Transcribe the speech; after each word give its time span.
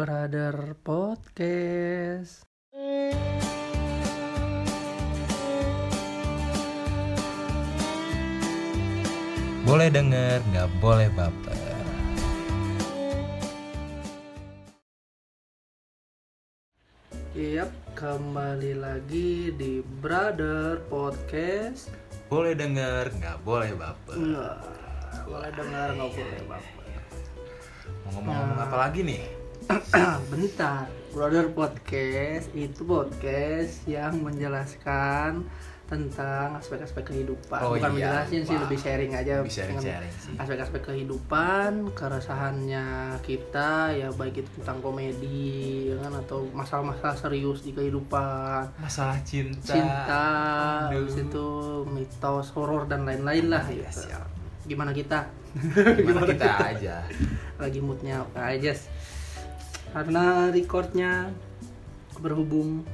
Brother 0.00 0.80
Podcast. 0.80 2.48
Boleh 9.68 9.92
denger, 9.92 10.40
nggak 10.56 10.68
boleh 10.80 11.12
baper. 11.12 11.84
Yap, 17.36 17.68
kembali 17.92 18.80
lagi 18.80 19.52
di 19.52 19.84
Brother 19.84 20.80
Podcast. 20.88 21.92
Boleh 22.32 22.56
denger, 22.56 23.12
nggak 23.20 23.36
boleh 23.44 23.76
baper. 23.76 24.16
Nggak, 24.16 24.64
boleh 25.28 25.50
dengar 25.52 25.88
nggak 25.92 26.08
boleh 26.16 26.40
baper. 26.48 26.88
Mau 28.00 28.10
ngomong-ngomong 28.16 28.60
apa 28.64 28.76
lagi 28.88 29.04
nih? 29.04 29.39
Bentar, 30.34 30.90
Brother 31.14 31.46
Podcast 31.54 32.50
itu 32.58 32.82
podcast 32.82 33.86
yang 33.86 34.18
menjelaskan 34.18 35.46
tentang 35.86 36.58
aspek-aspek 36.58 37.14
kehidupan. 37.14 37.62
Oh 37.62 37.78
Bukan 37.78 37.94
iya, 37.94 38.26
menjelasin 38.26 38.42
sih, 38.50 38.58
lebih 38.58 38.78
sharing 38.82 39.14
aja. 39.14 39.46
Lebih 39.46 39.54
sih. 39.54 40.34
Aspek-aspek 40.34 40.82
kehidupan, 40.90 41.86
keresahannya 41.94 43.14
kita, 43.22 43.94
ya 43.94 44.10
baik 44.10 44.42
itu 44.42 44.50
tentang 44.58 44.82
komedi, 44.82 45.94
ya 45.94 46.02
kan, 46.02 46.18
atau 46.18 46.50
masalah-masalah 46.50 47.14
serius 47.14 47.62
di 47.62 47.70
kehidupan. 47.70 48.74
Masalah 48.74 49.22
cinta. 49.22 49.70
cinta, 49.70 50.26
habis 50.90 51.14
itu 51.14 51.46
mitos 51.86 52.50
horor 52.58 52.90
dan 52.90 53.06
lain-lain 53.06 53.54
lah 53.54 53.62
Iya, 53.70 53.86
gitu. 53.86 54.02
siap. 54.10 54.26
Gimana 54.66 54.90
kita? 54.90 55.30
Gimana 55.98 56.26
kita 56.26 56.54
aja? 56.74 57.06
Lagi 57.58 57.78
moodnya 57.82 58.22
aja? 58.34 58.70
Karena 59.90 60.24
recordnya 60.48 61.34
berhubung 62.16 62.86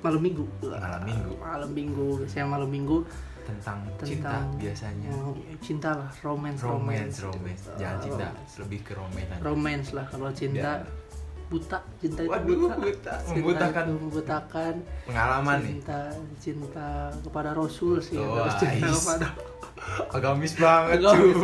malam 0.00 0.20
minggu. 0.20 0.44
Malam 0.62 1.02
minggu. 1.02 1.32
Malam 1.36 1.70
minggu, 1.70 2.06
biasanya 2.22 2.46
malam 2.48 2.70
minggu 2.70 2.98
Tentang, 3.40 3.82
cinta 4.00 4.30
tentang 4.30 4.46
biasanya. 4.62 5.10
oh, 5.10 5.34
cinta 5.58 5.90
lah, 5.98 6.10
romance, 6.22 6.60
Romance, 6.62 6.62
romance, 6.62 7.16
romance. 7.26 7.62
gitu. 7.66 7.70
Jangan 7.76 7.98
cinta, 7.98 8.26
Romance. 8.30 8.52
lebih 8.62 8.80
ke 8.80 8.92
romance. 8.94 9.30
Romance 9.42 9.88
lah 9.90 10.06
kalau 10.06 10.30
cinta 10.30 10.70
Ya. 10.70 10.86
buta, 11.50 11.78
cinta 11.98 12.20
itu 12.22 12.30
Waduh, 12.30 12.54
buta. 12.54 12.74
buta. 12.78 13.14
Cinta 13.18 13.34
Membutakan. 13.34 13.82
itu 13.82 13.94
membutakan. 13.98 14.74
Pengalaman 15.02 15.56
nih. 15.58 15.68
cinta 15.74 16.00
cinta 16.38 16.88
kepada 17.18 17.50
Rasul 17.50 17.98
sih 17.98 18.16
Oh, 18.16 18.38
harus 18.38 18.54
cinta 18.54 18.86
ais. 18.86 18.94
kepada 19.02 19.26
Agamis 20.14 20.52
banget, 20.54 20.98
Agamis 21.02 21.40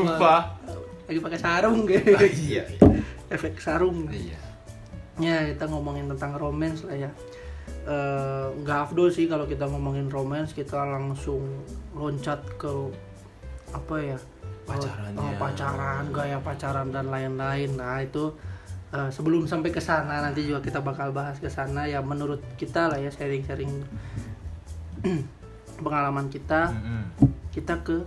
lagi 1.06 1.19
pakai 1.22 1.38
sarung 1.38 1.86
gitu 1.86 2.19
iya. 2.47 2.62
Efek 3.28 3.58
sarung 3.58 4.06
Iya. 4.08 4.38
ya 5.16 5.36
kita 5.48 5.66
ngomongin 5.66 6.06
tentang 6.08 6.36
romance 6.36 6.84
lah 6.84 6.96
ya 6.96 7.10
Eh, 7.86 8.46
nggak 8.62 8.78
afdol 8.91 9.10
sih 9.10 9.27
kalau 9.27 9.46
kita 9.46 9.66
ngomongin 9.66 10.10
romance 10.10 10.50
kita 10.50 10.74
langsung 10.82 11.42
loncat 11.94 12.42
ke 12.58 12.70
apa 13.70 13.94
ya 14.02 14.19
Pacarannya. 14.66 15.19
Oh, 15.19 15.30
pacaran 15.38 16.04
gaya 16.10 16.38
pacaran 16.42 16.91
dan 16.91 17.06
lain-lain 17.06 17.78
nah 17.78 18.02
itu 18.02 18.34
eh, 18.91 19.06
sebelum 19.10 19.47
sampai 19.47 19.70
ke 19.70 19.78
sana 19.78 20.19
nanti 20.19 20.42
juga 20.42 20.58
kita 20.58 20.82
bakal 20.82 21.14
bahas 21.14 21.38
ke 21.38 21.47
sana 21.47 21.86
ya 21.86 22.02
menurut 22.02 22.42
kita 22.58 22.91
lah 22.91 22.98
ya 22.98 23.10
sharing-sharing 23.10 23.70
pengalaman 25.78 26.27
kita 26.27 26.70
Mm-mm. 26.72 27.02
kita 27.54 27.78
ke 27.82 28.02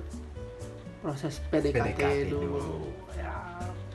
proses 0.99 1.39
PDKT, 1.47 1.95
PDKT 1.95 2.03
dulu. 2.27 2.59
dulu. 2.59 2.75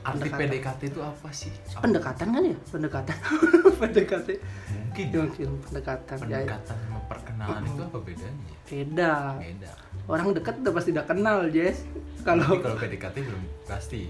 Arti. 0.05 0.29
PDKT 0.29 0.81
itu 0.87 1.01
apa 1.01 1.29
sih? 1.31 1.49
Apa? 1.71 1.81
Pendekatan 1.81 2.27
kan 2.29 2.43
ya? 2.43 2.57
Pendekatan. 2.67 3.17
PDKT. 3.81 4.27
Mungkin 4.69 5.05
mungkin 5.19 5.49
pendekatan. 5.61 6.17
Pendekatan 6.19 6.75
sama 6.79 6.99
perkenalan 7.03 7.61
itu 7.63 7.81
apa 7.81 7.97
bedanya? 7.99 8.29
ya? 8.45 8.57
beda. 8.65 9.13
Beda. 9.35 9.71
Orang 10.05 10.25
dekat 10.31 10.55
udah 10.59 10.71
pasti 10.71 10.89
udah 10.91 11.05
kenal, 11.05 11.37
Jess. 11.49 11.89
Kalau 12.21 12.57
kalau 12.59 12.75
PDKT 12.75 13.15
belum 13.19 13.41
pasti. 13.65 14.05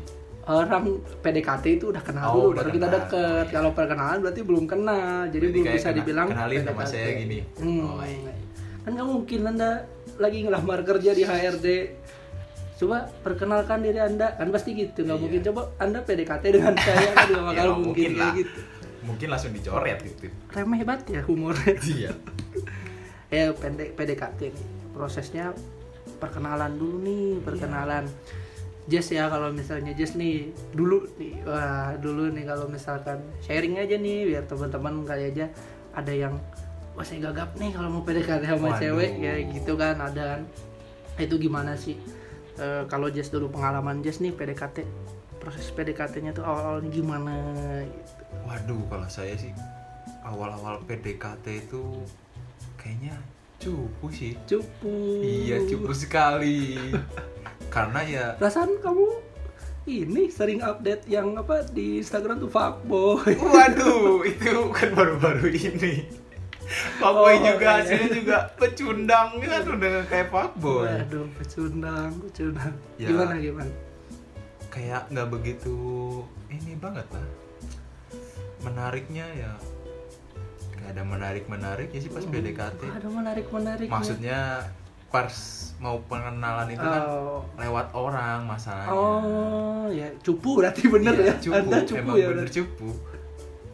orang 0.46 0.86
PDKT 1.26 1.66
itu 1.74 1.86
udah 1.90 2.04
kenal 2.04 2.30
Oh, 2.30 2.34
dulu, 2.46 2.48
udah 2.54 2.62
baru 2.62 2.70
kita 2.72 2.88
deket. 2.88 3.46
Iya. 3.46 3.54
Kalau 3.56 3.70
perkenalan 3.72 4.18
berarti 4.22 4.42
belum 4.44 4.66
kenal, 4.66 5.02
jadi 5.26 5.42
Berarti 5.42 5.58
belum 5.58 5.74
bisa 5.74 5.88
kena- 5.88 5.98
dibilang 5.98 6.28
kenalin 6.30 6.60
PDKT. 6.62 6.86
saya 6.86 7.10
gini. 7.16 7.38
Hmm. 7.56 7.82
Oh, 7.82 8.04
iya. 8.04 8.32
Kan 8.80 8.90
nggak 8.92 9.08
mungkin 9.08 9.40
anda 9.48 9.72
lagi 10.18 10.38
ngelamar 10.42 10.80
kerja 10.84 11.12
di 11.12 11.24
HRD. 11.24 11.68
Coba 12.76 12.98
perkenalkan 13.20 13.80
diri 13.80 13.98
anda, 13.98 14.34
kan 14.34 14.48
pasti 14.50 14.74
gitu. 14.74 15.02
Nggak 15.02 15.14
Iya. 15.14 15.24
mungkin 15.24 15.42
coba 15.44 15.62
anda 15.78 16.00
PDKT 16.02 16.44
dengan 16.52 16.76
saya 16.76 17.10
kan 17.10 17.26
juga 17.26 17.40
Ya, 17.40 17.46
bakal 17.46 17.54
nggak 17.56 17.68
mungkin 17.74 17.86
mungkin 17.86 18.10
kayak 18.10 18.22
lah. 18.22 18.34
gitu. 18.36 18.60
Mungkin 19.02 19.28
langsung 19.30 19.52
dicoret 19.52 20.00
gitu. 20.02 20.26
Remeh 20.50 20.82
banget 20.82 21.06
ya 21.10 21.22
humornya. 21.24 21.74
Iya. 21.80 22.12
ya 23.28 23.52
pendek 23.52 23.94
PDKT 23.94 24.40
nih 24.48 24.66
prosesnya 24.92 25.52
perkenalan 26.18 26.72
dulu 26.74 27.02
nih 27.02 27.42
perkenalan 27.42 28.06
Jess 28.86 29.10
ya 29.10 29.28
kalau 29.28 29.50
misalnya 29.50 29.92
Jess 29.92 30.14
nih 30.14 30.46
dulu 30.72 31.04
nih 31.16 31.42
wah 31.44 31.98
dulu 31.98 32.30
nih 32.30 32.46
kalau 32.46 32.70
misalkan 32.70 33.18
sharing 33.42 33.76
aja 33.76 33.98
nih 33.98 34.30
biar 34.30 34.46
teman-teman 34.46 35.04
kali 35.04 35.24
aja 35.28 35.50
ada 35.92 36.14
yang 36.14 36.38
wah 36.94 37.04
saya 37.04 37.18
gagap 37.24 37.50
nih 37.56 37.74
kalau 37.74 37.90
mau 37.90 38.04
PDKT 38.04 38.46
sama 38.46 38.68
Waduh. 38.70 38.80
cewek 38.80 39.12
ya 39.18 39.34
gitu 39.44 39.74
kan 39.74 39.98
ada 39.98 40.24
kan 40.30 40.42
itu 41.18 41.36
gimana 41.38 41.74
sih 41.74 41.98
Eh, 42.56 42.84
kalau 42.88 43.12
Jess 43.12 43.28
dulu 43.28 43.52
pengalaman 43.52 44.00
Jess 44.00 44.24
nih 44.24 44.32
PDKT 44.32 44.88
proses 45.44 45.68
PDKT-nya 45.76 46.32
tuh 46.32 46.48
awal-awalnya 46.48 46.90
gimana 46.90 47.36
gitu. 47.84 48.24
Waduh, 48.48 48.82
kalau 48.88 49.08
saya 49.12 49.36
sih 49.36 49.52
awal-awal 50.24 50.80
PDKT 50.88 51.46
itu 51.68 51.84
kayaknya 52.80 53.20
cupu 53.60 54.08
sih. 54.10 54.34
cupu 54.48 55.22
Iya, 55.22 55.68
cupu 55.68 55.92
sekali. 55.92 56.80
Karena 57.76 58.00
ya 58.08 58.26
perasaan 58.40 58.80
kamu 58.80 59.08
ini 59.86 60.34
sering 60.34 60.66
update 60.66 61.06
yang 61.06 61.38
apa 61.38 61.62
di 61.70 62.02
Instagram 62.02 62.42
tuh 62.42 62.50
fuckboy 62.50 63.38
Waduh, 63.38 64.24
itu 64.32 64.54
kan 64.74 64.90
baru-baru 64.96 65.52
ini. 65.52 66.25
Fuckboy 66.66 67.36
Oh, 67.36 67.42
juga, 67.46 67.62
iya. 67.62 67.74
hasilnya 67.78 68.10
juga 68.10 68.38
pecundang 68.56 69.28
kan 69.38 69.62
udah 69.64 69.92
kayak 70.06 70.28
fuckboy. 70.28 70.90
Waduh, 70.90 71.28
pecundang, 71.38 72.10
pecundang. 72.20 72.74
Ya. 72.98 73.08
Gimana 73.10 73.34
gimana? 73.38 73.74
Kayak 74.68 75.02
nggak 75.08 75.28
begitu 75.30 75.78
ini 76.50 76.74
banget 76.76 77.06
lah. 77.10 77.28
Menariknya 78.62 79.26
ya 79.32 79.52
nggak 80.76 80.90
ada 80.92 81.04
menarik-menarik 81.04 81.90
ya 81.90 82.00
sih 82.00 82.10
pas 82.10 82.24
PDKT. 82.24 82.82
Ada 82.84 83.08
menarik 83.08 83.48
menarik. 83.50 83.88
Maksudnya 83.88 84.66
pas 85.08 85.32
mau 85.78 86.02
pengenalan 86.04 86.68
itu 86.68 86.82
kan 86.82 87.04
Oh. 87.06 87.46
lewat 87.56 87.94
orang 87.94 88.44
masalahnya. 88.44 88.92
Oh, 88.92 89.86
ya 89.88 90.10
cupu 90.20 90.60
berarti 90.60 90.82
bener 90.88 91.14
Iya, 91.14 91.26
ya. 91.26 91.36
Cupu, 91.40 91.56
Anda 91.56 91.78
cupu 91.84 92.00
emang 92.02 92.16
ya. 92.18 92.28
bener 92.34 92.48
cupu. 92.50 92.90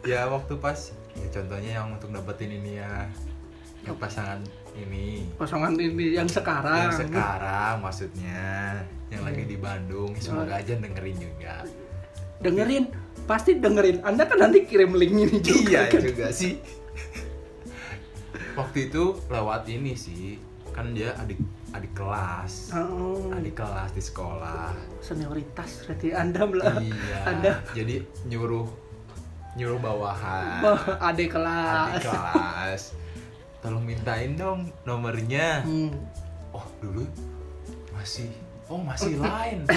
Ya 0.02 0.20
waktu 0.26 0.54
pas 0.56 0.78
ya 1.22 1.28
contohnya 1.32 1.70
yang 1.72 1.86
untuk 1.90 2.10
dapetin 2.10 2.50
ini 2.52 2.76
ya 2.76 3.06
yang 3.82 3.96
pasangan 3.96 4.42
ini 4.72 5.26
Pasangan 5.34 5.74
ini 5.74 6.14
yang 6.14 6.26
sekarang. 6.26 6.88
yang 6.88 6.94
sekarang 6.96 7.74
maksudnya 7.78 8.42
yang 9.08 9.22
lagi 9.22 9.44
di 9.44 9.56
Bandung 9.56 10.10
semoga 10.16 10.56
aja 10.56 10.74
dengerin 10.74 11.16
juga 11.16 11.62
Dengerin, 12.38 12.90
pasti 13.22 13.54
dengerin. 13.54 14.02
Anda 14.02 14.26
kan 14.26 14.34
nanti 14.36 14.66
kirim 14.66 14.92
link 14.92 15.14
ini 15.14 15.38
juga. 15.38 15.62
iya 15.62 15.82
kan? 15.86 16.02
juga 16.02 16.26
sih 16.28 16.58
waktu 18.52 18.90
itu 18.90 19.02
lewat 19.28 19.62
ini 19.66 19.94
sih 19.94 20.36
kan 20.70 20.90
dia 20.90 21.14
adik 21.16 21.38
adik 21.70 21.92
kelas 21.92 22.72
Oh, 22.74 23.30
adik 23.30 23.54
kelas 23.54 23.92
di 23.92 24.02
sekolah 24.02 24.72
senioritas 24.98 25.86
berarti 25.86 26.08
Anda 26.12 26.42
belah. 26.44 26.76
iya 26.80 27.18
Anda 27.24 27.52
jadi 27.72 28.02
nyuruh 28.26 28.66
nyuruh 29.52 29.78
bawahan 29.78 30.60
Wah, 30.60 30.80
adik 31.08 31.32
kelas. 31.32 31.92
adik 31.94 32.08
kelas 32.08 32.82
tolong 33.58 33.82
mintain 33.82 34.34
dong 34.34 34.72
nomornya 34.82 35.60
Hmm. 35.62 35.92
oh 36.50 36.64
dulu 36.78 37.04
masih 37.92 38.32
oh 38.66 38.78
masih 38.78 39.16
lain 39.16 39.62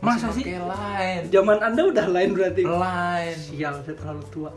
Masa 0.00 0.32
sih? 0.32 0.48
lain 0.48 1.28
Zaman 1.28 1.60
Anda 1.60 1.84
udah 1.84 2.08
lain 2.08 2.32
berarti. 2.32 2.64
lain 2.64 3.36
Sial, 3.36 3.84
saya 3.84 3.92
terlalu 3.92 4.24
tua. 4.32 4.48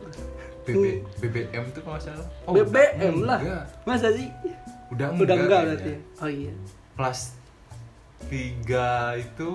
BB, 0.64 1.04
BBM 1.20 1.68
tuh 1.76 1.84
kalau 1.84 2.00
salah 2.00 2.24
oh, 2.48 2.56
BBM 2.56 3.28
lah. 3.28 3.44
enggak. 3.44 3.64
Masa 3.84 4.16
sih? 4.16 4.32
udah 4.88 5.12
enggak, 5.12 5.20
Udah 5.20 5.36
enggak 5.36 5.62
berarti. 5.68 5.94
Oh 6.24 6.32
iya. 6.32 6.54
kelas 6.96 7.20
3 8.32 9.20
itu 9.20 9.50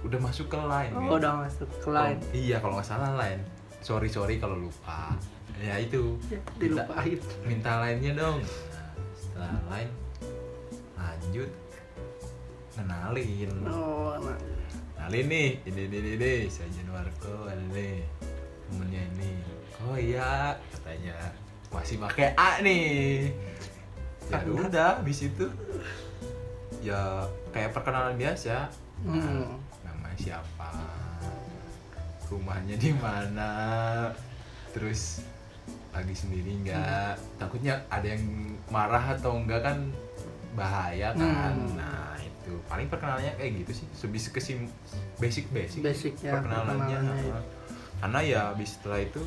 udah 0.00 0.18
masuk 0.18 0.48
ke 0.48 0.56
lain 0.56 0.90
Oh, 0.96 1.20
udah 1.20 1.32
masuk 1.38 1.68
ke 1.76 1.88
lain. 1.88 2.16
Oh, 2.16 2.32
iya 2.32 2.56
kalau 2.56 2.80
nggak 2.80 2.88
salah 2.88 3.12
lain 3.12 3.38
sorry 3.84 4.08
sorry 4.08 4.40
kalau 4.40 4.56
lupa. 4.56 5.12
Ya 5.60 5.76
itu. 5.76 6.16
Ya, 6.32 6.40
Minta- 6.56 6.88
dilupain. 6.88 7.18
minta 7.44 7.72
lainnya 7.84 8.12
dong. 8.16 8.40
Nah, 8.40 8.90
setelah 9.12 9.52
lain 9.68 9.88
lanjut. 10.96 11.50
Kenalin. 12.74 13.52
Oh, 13.68 14.16
nah. 14.18 14.38
kenalin 14.96 15.24
nih 15.30 15.48
ini 15.68 15.82
ini 15.84 15.96
ini, 16.00 16.10
ini. 16.16 16.34
saya 16.48 16.66
Januarko 16.72 17.52
ini 17.52 17.64
nih. 17.76 17.96
Temennya 18.72 19.02
ini. 19.14 19.32
Iya 19.84 20.56
katanya 20.72 21.16
masih 21.68 22.00
pakai 22.00 22.32
A 22.40 22.64
nih. 22.64 23.28
Ya 24.32 24.40
udah 24.48 24.96
habis 24.96 25.28
itu. 25.28 25.46
Ya 26.80 27.28
kayak 27.52 27.76
perkenalan 27.76 28.16
biasa. 28.16 28.72
Hmm. 29.04 29.60
namanya 29.84 30.16
siapa 30.16 30.93
rumahnya 32.34 32.74
di 32.74 32.90
mana? 32.98 33.50
Terus 34.74 35.22
lagi 35.94 36.14
sendiri 36.14 36.50
nggak? 36.66 37.38
Takutnya 37.38 37.78
ada 37.86 38.06
yang 38.10 38.24
marah 38.66 39.14
atau 39.14 39.38
enggak 39.38 39.62
kan 39.62 39.78
bahaya 40.58 41.14
kan? 41.14 41.54
Hmm. 41.54 41.78
nah 41.78 42.18
itu. 42.18 42.58
Paling 42.66 42.90
perkenalannya 42.90 43.38
kayak 43.38 43.64
gitu 43.64 43.82
sih. 43.82 43.86
Sebisa 43.94 44.34
kesim 44.34 44.66
basic 45.22 45.46
basic. 45.54 45.80
Basic 45.86 46.14
ya, 46.18 46.38
perkenalannya 46.38 46.98
perkenalannya. 46.98 47.42
Karena 48.02 48.20
ya 48.20 48.40
habis 48.50 48.74
setelah 48.74 49.00
itu 49.00 49.22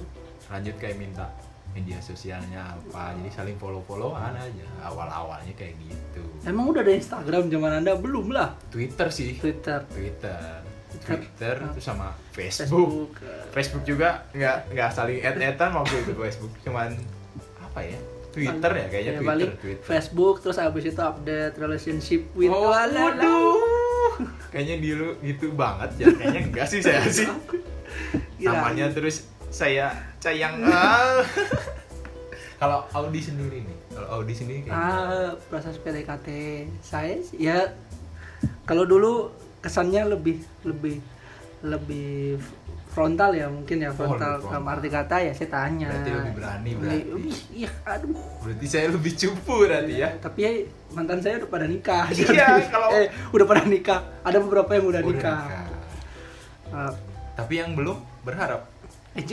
lanjut 0.52 0.76
kayak 0.78 0.96
minta 1.00 1.26
media 1.72 2.00
sosialnya 2.04 2.76
apa. 2.76 3.16
Jadi 3.16 3.30
saling 3.32 3.58
follow 3.58 3.80
followan 3.88 4.36
aja. 4.36 4.68
Awal 4.84 5.08
awalnya 5.08 5.54
kayak 5.56 5.80
gitu. 5.80 6.24
Emang 6.44 6.70
udah 6.76 6.84
ada 6.84 6.94
Instagram 6.94 7.48
zaman 7.48 7.72
anda? 7.84 7.96
Belum 7.96 8.30
lah? 8.36 8.54
Twitter 8.68 9.08
sih. 9.08 9.40
Twitter, 9.40 9.80
Twitter 9.88 10.68
Twitter 11.04 11.56
itu 11.72 11.82
sama 11.84 12.16
Facebook. 12.32 12.70
Facebook. 12.72 13.10
Facebook 13.52 13.84
juga 13.84 14.24
nggak 14.32 14.58
nggak 14.72 14.90
saling 14.96 15.20
add 15.24 15.38
addan 15.40 15.72
waktu 15.76 15.96
itu 16.04 16.14
Facebook. 16.24 16.54
Cuman 16.64 16.96
apa 17.60 17.80
ya? 17.84 18.00
Twitter 18.32 18.72
ya 18.72 18.86
kayaknya 18.86 19.12
Ya, 19.14 19.18
Twitter 19.18 19.30
paling 19.34 19.52
Twitter. 19.58 19.86
Facebook 19.86 20.36
terus 20.46 20.58
abis 20.62 20.84
itu 20.94 21.02
update 21.02 21.56
relationship 21.58 22.22
with 22.38 22.54
oh 22.54 22.70
waduh. 22.70 23.58
Kayaknya 24.54 24.76
dulu 24.82 25.08
gitu 25.22 25.46
banget 25.54 25.90
ya. 26.02 26.06
Kayaknya 26.14 26.42
enggak 26.50 26.68
sih 26.70 26.80
saya 26.82 27.02
sih. 27.10 27.28
Namanya 28.46 28.94
terus 28.94 29.26
saya 29.50 29.92
sayang 30.22 30.60
kalau 32.58 32.84
Audi 32.90 33.22
sendiri 33.22 33.62
nih 33.62 33.78
kalau 33.94 34.08
Audi 34.20 34.34
sendiri 34.34 34.66
kayak 34.66 34.74
gimana? 34.74 34.98
Ah, 34.98 35.30
proses 35.50 35.78
PDKT 35.78 36.28
saya 36.82 37.22
ya 37.38 37.60
kalau 38.66 38.84
dulu 38.84 39.30
kesannya 39.60 40.08
lebih 40.08 40.38
lebih 40.64 40.98
lebih 41.60 42.38
frontal 42.88 43.30
ya 43.32 43.46
mungkin 43.46 43.78
ya 43.78 43.90
frontal 43.90 44.38
lebih 44.38 44.50
dalam 44.50 44.66
arti 44.68 44.90
kata 44.90 45.16
ya 45.22 45.32
saya 45.32 45.50
tanya. 45.50 45.90
Berarti 45.90 46.10
lebih 46.12 46.34
berani, 46.34 46.72
berarti. 46.74 47.00
lebih, 47.08 47.36
iya 47.54 47.70
aduh. 47.84 48.14
Berarti 48.42 48.66
saya 48.66 48.88
lebih 48.90 49.14
cupu 49.14 49.54
berarti 49.66 49.94
ya. 49.96 50.10
tapi 50.18 50.40
ya 50.42 50.52
mantan 50.92 51.20
saya 51.22 51.38
udah 51.38 51.50
pada 51.50 51.66
nikah. 51.66 52.06
Iya, 52.14 52.48
kalau- 52.68 52.92
eh 52.94 53.08
udah 53.30 53.46
pada 53.46 53.62
nikah. 53.66 54.00
Ada 54.24 54.38
beberapa 54.40 54.72
yang 54.74 54.86
udah 54.88 55.02
Udah 55.02 55.12
nikah. 55.14 55.40
nikah. 55.40 55.66
Ah, 56.68 56.92
tapi 57.34 57.54
yang 57.56 57.74
belum 57.74 57.98
berharap? 58.22 58.66
Eh, 59.14 59.24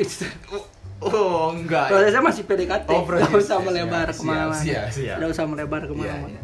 oh, 0.48 0.64
oh 1.02 1.44
enggak. 1.52 1.88
Prosesnya 1.88 2.20
masih 2.20 2.42
PDKT 2.44 2.88
Oh, 2.90 3.04
proses. 3.04 3.28
nggak 3.28 3.36
usah 3.38 3.48
Siap, 3.54 3.64
melebar 3.64 4.06
siap, 4.06 4.16
ke 4.16 4.22
mana-mana. 4.24 4.60
siap, 4.60 4.86
siap. 4.90 5.16
nggak 5.20 5.30
usah 5.30 5.44
melebar 5.44 5.80
Iya, 5.84 5.92
iya, 5.94 6.14
iya. 6.20 6.40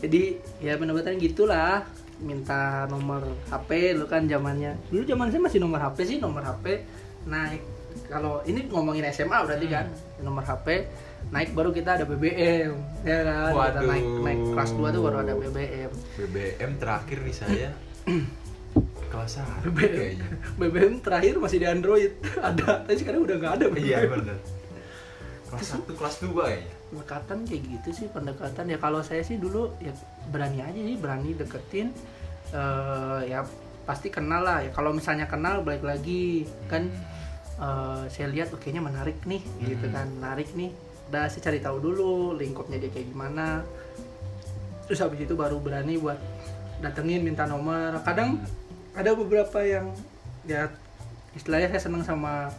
jadi 0.00 0.22
ya 0.58 0.72
benar-benar 0.76 1.14
gitulah 1.16 1.84
minta 2.22 2.86
nomor 2.86 3.26
HP 3.50 3.98
lu 3.98 4.06
kan 4.06 4.24
zamannya. 4.30 4.78
Dulu 4.88 5.02
zaman 5.04 5.28
saya 5.28 5.42
masih 5.42 5.58
nomor 5.58 5.82
HP 5.82 5.98
sih 6.06 6.18
nomor 6.22 6.42
HP 6.46 6.86
naik. 7.26 7.62
Kalau 8.08 8.40
ini 8.48 8.66
ngomongin 8.72 9.04
SMA 9.12 9.36
berarti 9.44 9.66
kan 9.68 9.86
nomor 10.24 10.46
HP 10.46 10.88
naik 11.30 11.54
baru 11.54 11.70
kita 11.70 12.00
ada 12.00 12.04
BBM 12.08 12.72
ya 13.04 13.18
kan? 13.22 13.52
Kita 13.52 13.82
naik 13.84 14.06
naik 14.24 14.40
kelas 14.56 14.70
2 14.74 14.94
tuh 14.94 15.02
baru 15.04 15.16
ada 15.22 15.32
BBM 15.36 15.90
BBM 16.18 16.70
terakhir 16.80 17.18
di 17.22 17.34
saya. 17.34 17.70
Kelas 19.12 19.36
satu 19.36 19.68
BBM 19.68 19.92
kayaknya. 19.92 20.28
BBM 20.56 20.94
terakhir 21.04 21.36
masih 21.36 21.60
di 21.60 21.68
Android. 21.68 22.16
Ada 22.48 22.88
tapi 22.88 22.96
sekarang 22.96 23.28
udah 23.28 23.36
nggak 23.36 23.52
ada 23.60 23.66
BBM 23.68 23.84
iya 23.84 23.98
bener. 24.08 24.38
Kelas 25.52 25.66
satu 25.68 25.92
kelas 25.92 26.16
dua 26.24 26.48
kayaknya. 26.48 26.74
Pendekatan 26.88 27.38
kayak 27.44 27.62
gitu 27.68 27.88
sih 27.92 28.06
pendekatan. 28.08 28.64
Ya 28.72 28.78
kalau 28.80 29.04
saya 29.04 29.20
sih 29.20 29.36
dulu 29.36 29.76
ya 29.84 29.92
berani 30.32 30.64
aja 30.64 30.80
sih 30.80 30.96
berani 30.96 31.36
deketin 31.36 31.92
Eh, 32.52 33.20
ya 33.32 33.40
pasti 33.82 34.12
kenal 34.12 34.44
lah. 34.44 34.60
Ya 34.62 34.70
kalau 34.70 34.92
misalnya 34.92 35.26
kenal 35.26 35.64
balik 35.64 35.82
lagi. 35.82 36.44
Kan 36.68 36.92
eh, 37.56 38.02
saya 38.12 38.28
lihat 38.28 38.52
oh, 38.52 38.60
kayaknya 38.60 38.84
menarik 38.84 39.18
nih 39.24 39.42
gitu 39.64 39.86
Hmm. 39.88 39.94
kan. 39.96 40.06
Menarik 40.20 40.52
nih. 40.52 40.70
Udah 41.08 41.28
saya 41.28 41.42
cari 41.48 41.58
tahu 41.60 41.76
dulu 41.80 42.36
lingkupnya 42.36 42.76
dia 42.76 42.92
kayak 42.92 43.08
gimana. 43.10 43.64
Terus 44.86 45.00
habis 45.00 45.24
itu 45.24 45.32
baru 45.32 45.56
berani 45.60 45.96
buat 45.96 46.20
datengin 46.80 47.24
minta 47.24 47.48
nomor. 47.48 48.00
Kadang 48.04 48.40
ada 48.92 49.16
beberapa 49.16 49.64
yang 49.64 49.88
ya 50.44 50.68
istilahnya 51.32 51.72
saya 51.72 51.88
seneng 51.88 52.04
sama 52.04 52.52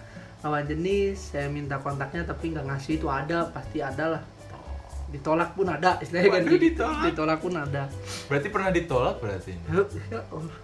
lawan 0.44 0.68
jenis 0.68 1.32
saya 1.32 1.48
minta 1.48 1.80
kontaknya 1.80 2.28
tapi 2.28 2.52
nggak 2.52 2.68
ngasih 2.68 3.00
itu 3.00 3.08
ada 3.08 3.48
pasti 3.54 3.80
ada 3.80 4.18
lah 4.18 4.22
ditolak 5.14 5.54
pun 5.54 5.70
ada 5.70 6.02
istilahnya 6.02 6.30
kan 6.34 6.42
Waduh, 6.42 6.52
gitu. 6.58 6.66
ditolak. 6.74 7.04
ditolak 7.06 7.40
pun 7.40 7.54
ada 7.54 7.84
berarti 8.26 8.48
pernah 8.50 8.70
ditolak 8.74 9.16
berarti 9.22 9.54
Ya 10.14 10.22
Allah. 10.34 10.58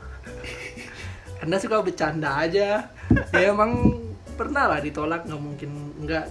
Anda 1.39 1.55
suka 1.55 1.79
bercanda 1.79 2.35
aja. 2.35 2.91
Ya 3.31 3.47
emang 3.47 3.95
pernah 4.35 4.67
lah 4.67 4.79
ditolak 4.83 5.23
nggak 5.23 5.41
mungkin 5.41 5.71
nggak. 6.03 6.25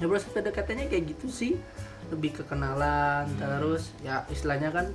Ya 0.00 0.06
proses 0.06 0.30
PDKT-nya 0.30 0.86
kayak 0.86 1.04
gitu 1.16 1.26
sih. 1.26 1.58
Lebih 2.10 2.42
kekenalan 2.42 3.26
terus 3.34 3.90
ya 4.06 4.22
istilahnya 4.30 4.70
kan 4.70 4.86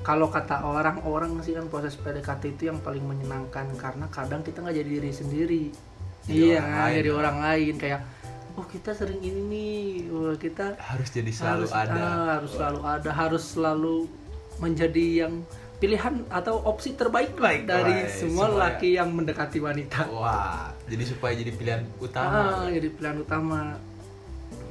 kalau 0.00 0.32
kata 0.32 0.64
orang-orang 0.64 1.40
sih 1.44 1.52
kan 1.52 1.68
proses 1.68 1.96
PDKT 1.96 2.56
itu 2.56 2.62
yang 2.72 2.80
paling 2.80 3.04
menyenangkan 3.04 3.72
karena 3.76 4.08
kadang 4.08 4.40
kita 4.44 4.60
nggak 4.60 4.76
jadi 4.84 4.90
diri 5.00 5.12
sendiri. 5.12 5.64
Jadi 6.26 6.42
iya, 6.52 6.60
orang 6.60 6.74
lain. 6.76 6.94
jadi 7.00 7.10
orang 7.12 7.36
lain 7.38 7.74
kayak 7.78 8.00
oh 8.56 8.66
kita 8.66 8.96
sering 8.96 9.20
ini 9.20 9.40
nih, 9.52 9.84
oh, 10.08 10.32
kita 10.36 10.80
harus 10.80 11.08
jadi 11.12 11.28
selalu 11.28 11.68
harus 11.68 11.72
ada. 11.72 12.00
ah, 12.00 12.26
harus 12.40 12.50
selalu 12.56 12.80
ada 12.82 13.10
harus 13.12 13.44
selalu 13.44 13.96
menjadi 14.56 15.06
yang 15.28 15.44
pilihan 15.76 16.24
atau 16.32 16.64
opsi 16.64 16.96
terbaik 16.96 17.36
lah 17.36 17.52
Baik, 17.52 17.68
dari 17.68 17.96
baik. 18.08 18.16
semua 18.16 18.48
Semua 18.48 18.60
laki 18.64 18.88
yang 18.96 19.08
mendekati 19.12 19.58
wanita. 19.60 20.08
Wah 20.08 20.72
jadi 20.88 21.04
supaya 21.04 21.32
jadi 21.36 21.52
pilihan 21.52 21.82
ah, 21.84 22.00
utama 22.00 22.40
jadi 22.72 22.88
pilihan 22.88 23.18
utama. 23.20 23.60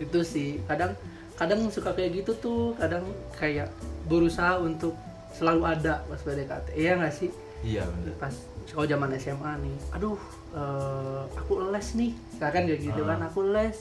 Itu 0.02 0.26
sih. 0.26 0.58
Kadang 0.66 0.98
kadang 1.38 1.70
suka 1.70 1.94
kayak 1.94 2.26
gitu 2.26 2.32
tuh. 2.42 2.74
Kadang 2.82 3.06
kayak 3.38 3.70
berusaha 4.10 4.58
untuk 4.58 4.98
selalu 5.36 5.62
ada 5.68 6.02
pas 6.10 6.22
PDKT 6.26 6.74
iya 6.74 6.98
nggak 6.98 7.14
sih? 7.14 7.30
Iya 7.62 7.86
bener. 7.86 8.18
Pas 8.18 8.34
kalau 8.74 8.90
zaman 8.90 9.14
SMA 9.22 9.52
nih. 9.62 9.78
Aduh 9.94 10.18
eh, 10.56 11.22
aku 11.36 11.52
les 11.69 11.88
nih 11.94 12.12
kan 12.38 12.52
kayak 12.56 12.80
gitu 12.81 13.02
Ah. 13.02 13.07
kan 13.12 13.19
aku 13.24 13.40
les 13.50 13.75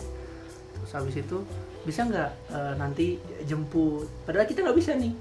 terus 0.75 0.93
habis 0.93 1.17
itu 1.17 1.39
bisa 1.83 2.03
nggak 2.03 2.31
eh, 2.51 2.75
nanti 2.75 3.07
jemput 3.43 4.05
padahal 4.23 4.45
kita 4.45 4.61
nggak 4.61 4.75
bisa 4.75 4.93
nih 4.95 5.15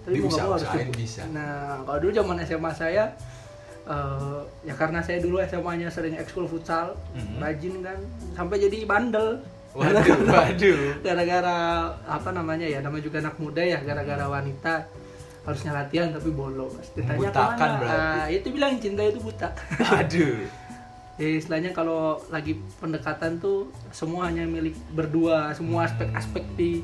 tapi 0.00 0.20
mau 0.20 0.28
nggak 0.28 0.46
harus 0.46 0.64
jemput. 0.64 0.94
bisa. 0.94 1.22
nah 1.28 1.50
kalau 1.82 1.98
dulu 1.98 2.12
zaman 2.14 2.36
SMA 2.40 2.72
saya 2.72 3.04
eh, 3.84 4.38
ya 4.62 4.74
karena 4.74 5.00
saya 5.00 5.18
dulu 5.18 5.42
SMA-nya 5.42 5.88
sering 5.88 6.14
ekskul 6.14 6.46
futsal 6.46 6.94
Mhm. 7.12 7.36
rajin 7.38 7.74
kan 7.80 7.98
sampai 8.32 8.56
jadi 8.60 8.84
bandel 8.84 9.40
waduh 9.72 9.98
waduh 10.30 10.78
gara-gara 11.00 11.58
apa 12.00 12.30
namanya 12.30 12.64
ya 12.64 12.78
namanya 12.78 13.02
juga 13.02 13.18
anak 13.18 13.36
muda 13.36 13.58
ya 13.58 13.80
gara-gara 13.80 14.22
wanita 14.24 14.86
harusnya 15.42 15.74
latihan 15.74 16.08
tapi 16.08 16.30
bolos 16.30 16.72
ditanya 16.94 17.28
ke 17.28 17.36
mana 17.36 17.66
berarti. 17.76 18.16
Ah, 18.16 18.26
itu 18.30 18.46
bilang 18.48 18.72
cinta 18.78 19.02
itu 19.02 19.18
buta 19.18 19.50
aduh 19.92 20.40
ya 21.14 21.28
istilahnya 21.32 21.70
kalau 21.70 22.18
lagi 22.28 22.52
pendekatan 22.76 23.38
tuh 23.38 23.70
semua 23.90 24.26
hanya 24.26 24.42
milik 24.44 24.74
berdua 24.90 25.52
semua 25.52 25.86
aspek-aspek 25.86 26.42
di 26.54 26.82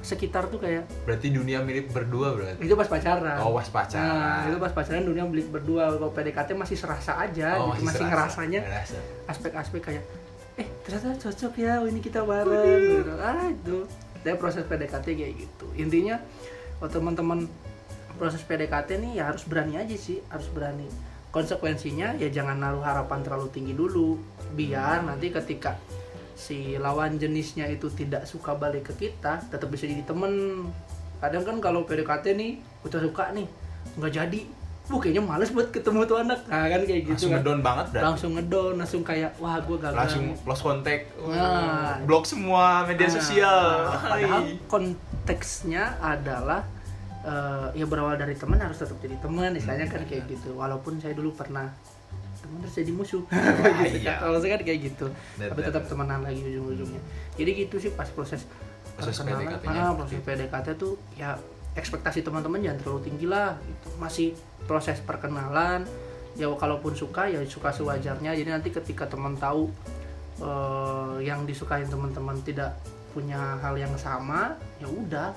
sekitar 0.00 0.48
tuh 0.48 0.56
kayak 0.56 0.84
berarti 1.04 1.28
dunia 1.28 1.60
milik 1.60 1.88
berdua 1.88 2.32
berarti 2.32 2.60
itu 2.60 2.72
pas 2.72 2.88
pacaran 2.88 3.36
Oh, 3.38 3.52
pas 3.52 3.68
pacaran. 3.68 4.04
nah, 4.04 4.48
itu 4.48 4.56
pas 4.56 4.72
pacaran 4.72 5.04
dunia 5.04 5.24
milik 5.24 5.48
berdua 5.50 5.92
kalau 5.92 6.08
PDKT 6.08 6.52
masih 6.54 6.76
serasa 6.76 7.16
aja 7.16 7.56
Oh, 7.56 7.72
gitu. 7.72 7.84
masih, 7.84 8.04
serasa. 8.04 8.08
ngerasanya 8.08 8.60
Ngerasa. 8.62 8.98
aspek-aspek 9.28 9.80
kayak 9.82 10.04
eh 10.56 10.68
ternyata 10.82 11.16
cocok 11.20 11.52
ya 11.56 11.72
oh, 11.80 11.86
ini 11.86 12.00
kita 12.00 12.20
bareng 12.20 12.80
gitu. 13.00 13.12
ah 13.16 13.44
itu 13.46 13.76
dari 14.20 14.36
proses 14.36 14.64
PDKT 14.64 15.06
kayak 15.10 15.32
gitu 15.36 15.66
intinya 15.74 16.16
kalau 16.76 16.90
teman-teman 16.90 17.38
proses 18.16 18.40
PDKT 18.40 19.00
nih 19.00 19.12
ya 19.20 19.28
harus 19.28 19.44
berani 19.44 19.76
aja 19.76 19.96
sih 19.96 20.20
harus 20.28 20.48
berani 20.48 20.84
konsekuensinya 21.30 22.18
ya 22.18 22.28
jangan 22.30 22.58
naruh 22.58 22.82
harapan 22.82 23.22
terlalu 23.22 23.48
tinggi 23.54 23.74
dulu. 23.74 24.18
Biar 24.54 25.06
nanti 25.06 25.30
ketika 25.30 25.78
si 26.34 26.74
lawan 26.80 27.20
jenisnya 27.20 27.68
itu 27.70 27.86
tidak 27.92 28.26
suka 28.26 28.56
balik 28.56 28.90
ke 28.90 29.08
kita 29.08 29.42
tetap 29.50 29.70
bisa 29.70 29.86
jadi 29.86 30.02
temen. 30.02 30.66
Kadang 31.22 31.44
kan 31.46 31.56
kalau 31.62 31.86
PDKT 31.86 32.34
nih 32.34 32.58
udah 32.82 33.00
suka 33.00 33.30
nih 33.30 33.46
nggak 33.98 34.12
jadi. 34.12 34.42
Wah 34.90 34.98
kayaknya 34.98 35.22
males 35.22 35.54
buat 35.54 35.70
ketemu 35.70 36.02
tuh 36.02 36.18
anak. 36.18 36.42
Nah 36.50 36.66
kan 36.66 36.82
kayak 36.82 37.02
gitu 37.06 37.14
langsung 37.14 37.30
kan. 37.30 37.38
ngedown 37.38 37.60
banget 37.62 37.86
berarti. 37.94 38.06
Langsung 38.10 38.30
ngedon 38.34 38.74
langsung 38.74 39.02
kayak 39.06 39.30
wah 39.38 39.56
gue 39.62 39.76
gagal. 39.78 39.98
Langsung 40.02 40.24
lost 40.42 40.62
contact. 40.66 41.04
Nah. 41.30 41.94
blok 42.02 42.26
semua 42.26 42.82
media 42.82 43.06
Nah, 43.06 43.14
sosial. 43.14 43.62
Padahal 43.86 44.42
konteksnya 44.66 45.94
adalah 46.02 46.66
eh, 47.24 47.68
ya 47.76 47.84
berawal 47.86 48.16
dari 48.16 48.34
teman 48.36 48.60
harus 48.60 48.78
tetap 48.80 48.96
jadi 49.00 49.16
teman 49.20 49.52
istilahnya 49.56 49.86
kan 49.88 50.02
kayak 50.08 50.24
gitu 50.28 50.56
walaupun 50.56 51.00
saya 51.00 51.12
dulu 51.12 51.32
pernah 51.36 51.68
teman 52.40 52.64
terus 52.64 52.76
jadi 52.80 52.92
musuh 52.92 53.22
Wah, 53.30 53.84
gitu 53.84 54.00
iya. 54.00 54.16
kan. 54.16 54.28
kalau 54.28 54.38
saya 54.40 54.50
kan 54.56 54.62
kayak 54.64 54.80
gitu 54.90 55.06
Benar, 55.36 55.48
tapi 55.52 55.60
tetap 55.64 55.82
benar. 55.84 55.92
temenan 55.92 56.20
lagi 56.24 56.40
ujung-ujungnya 56.40 57.02
jadi 57.36 57.50
gitu 57.66 57.76
sih 57.76 57.90
pas 57.92 58.08
proses 58.08 58.44
Proses 59.00 59.16
PDKT-nya 59.24 59.80
ah, 59.80 59.92
proses. 59.96 60.20
PDKT 60.20 60.66
tuh 60.76 61.00
ya 61.16 61.32
ekspektasi 61.72 62.20
teman-teman 62.20 62.60
jangan 62.60 62.78
terlalu 62.84 63.00
tinggi 63.08 63.26
lah 63.30 63.56
gitu. 63.64 63.88
masih 63.96 64.28
proses 64.68 65.00
perkenalan 65.00 65.86
ya 66.36 66.50
kalaupun 66.52 66.92
suka 66.92 67.30
ya 67.30 67.40
suka 67.46 67.72
sewajarnya 67.72 68.36
jadi 68.36 68.50
nanti 68.60 68.68
ketika 68.74 69.08
teman 69.08 69.38
tahu 69.40 69.70
eh, 70.42 71.16
yang 71.24 71.48
disukain 71.48 71.88
teman-teman 71.88 72.36
tidak 72.44 72.76
punya 73.10 73.58
hal 73.58 73.74
yang 73.74 73.90
sama 73.98 74.54
ya 74.78 74.86
udah 74.86 75.34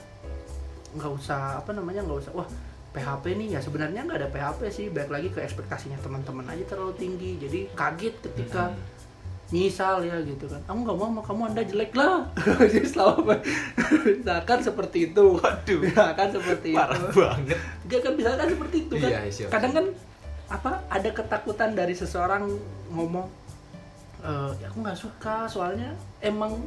nggak 0.93 1.11
usah 1.11 1.57
apa 1.57 1.71
namanya 1.71 2.01
nggak 2.01 2.19
usah 2.19 2.31
wah 2.33 2.47
PHP 2.91 3.33
nih 3.33 3.47
ya 3.53 3.59
sebenarnya 3.59 4.05
nggak 4.05 4.19
ada 4.19 4.29
PHP 4.29 4.61
sih 4.69 4.85
baik 4.87 5.09
lagi 5.09 5.27
ke 5.27 5.39
ekspektasinya 5.39 5.97
teman-teman 5.99 6.45
aja 6.45 6.61
terlalu 6.63 6.93
tinggi 6.93 7.31
jadi 7.37 7.59
kaget 7.73 8.15
ketika 8.21 8.69
Mm-mm. 8.69 8.91
nyisal 9.49 10.01
ya 10.01 10.17
gitu 10.19 10.45
kan. 10.45 10.57
Aku 10.65 10.81
nggak 10.81 10.97
mau 10.97 11.07
sama 11.07 11.21
kamu 11.21 11.41
anda 11.47 11.61
jelek 11.61 11.93
lah. 11.93 12.25
Jadi 12.73 12.89
selama 12.89 13.37
misalkan 14.01 14.59
seperti 14.59 14.97
itu. 15.09 15.25
Waduh. 15.37 15.77
Misalkan 15.79 16.27
seperti 16.31 16.69
parah 16.73 16.97
itu 16.97 17.07
banget. 17.13 17.59
Dia 17.85 17.99
kan 17.99 18.13
misalkan 18.13 18.47
seperti 18.49 18.77
itu 18.81 18.93
kan. 18.97 19.09
Iya, 19.09 19.19
siap, 19.29 19.49
kadang 19.49 19.71
siap. 19.71 19.77
kan 19.77 19.85
apa 20.49 20.71
ada 20.87 21.09
ketakutan 21.11 21.69
dari 21.71 21.93
seseorang 21.93 22.49
ngomong 22.89 23.29
"Eh, 24.21 24.51
ya 24.57 24.65
aku 24.69 24.77
nggak 24.81 24.97
suka 24.97 25.45
soalnya 25.45 25.93
emang 26.17 26.57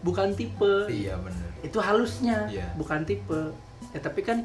bukan 0.00 0.32
tipe. 0.32 0.88
Iya 0.88 1.16
bener. 1.16 1.48
Itu 1.62 1.78
halusnya 1.80 2.48
Iya. 2.48 2.68
bukan 2.76 3.00
tipe 3.04 3.48
ya 3.94 4.00
tapi 4.02 4.20
kan 4.24 4.44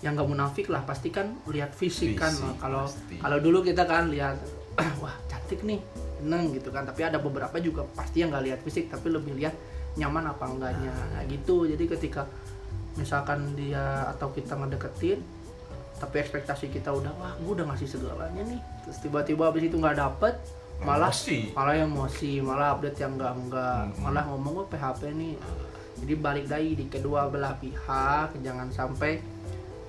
yang 0.00 0.16
nggak 0.16 0.28
munafik 0.32 0.66
lah 0.72 0.80
pasti 0.88 1.12
kan 1.12 1.36
lihat 1.52 1.76
fisik, 1.76 2.16
kan 2.16 2.32
kalau 2.56 2.88
kalau 3.20 3.38
dulu 3.40 3.60
kita 3.60 3.84
kan 3.84 4.08
lihat 4.08 4.40
wah 5.04 5.12
cantik 5.28 5.60
nih 5.60 5.80
seneng 6.20 6.56
gitu 6.56 6.72
kan. 6.72 6.88
Tapi 6.88 7.04
ada 7.04 7.20
beberapa 7.20 7.56
juga 7.60 7.84
pasti 7.92 8.24
yang 8.24 8.32
nggak 8.32 8.44
lihat 8.48 8.60
fisik 8.64 8.88
tapi 8.88 9.12
lebih 9.12 9.36
lihat 9.36 9.52
nyaman 10.00 10.32
apa 10.32 10.44
enggaknya. 10.48 10.92
Nah, 10.92 11.24
gitu. 11.28 11.68
Jadi 11.68 11.84
ketika 11.84 12.24
misalkan 12.96 13.52
dia 13.56 14.08
atau 14.08 14.32
kita 14.32 14.56
ngedeketin 14.56 15.20
tapi 16.00 16.16
ekspektasi 16.24 16.72
kita 16.72 16.96
udah 16.96 17.12
wah 17.20 17.32
gue 17.36 17.52
udah 17.60 17.66
ngasih 17.68 17.88
segalanya 17.88 18.40
nih. 18.40 18.60
Terus 18.88 19.04
tiba-tiba 19.04 19.52
habis 19.52 19.68
itu 19.68 19.76
nggak 19.76 20.00
dapet 20.00 20.32
malah 20.80 21.12
Emosi. 21.12 21.52
malah 21.52 21.76
emosi 21.76 22.32
malah 22.40 22.72
update 22.72 23.04
yang 23.04 23.12
enggak 23.20 23.36
enggak 23.36 23.84
Mm-mm. 23.92 24.00
malah 24.00 24.24
ngomong 24.32 24.52
gue 24.64 24.66
PHP 24.72 25.12
nih 25.12 25.34
jadi 25.98 26.14
balik 26.16 26.46
lagi 26.46 26.72
di 26.78 26.86
kedua 26.86 27.26
belah 27.28 27.58
pihak 27.58 28.38
jangan 28.40 28.70
sampai 28.70 29.20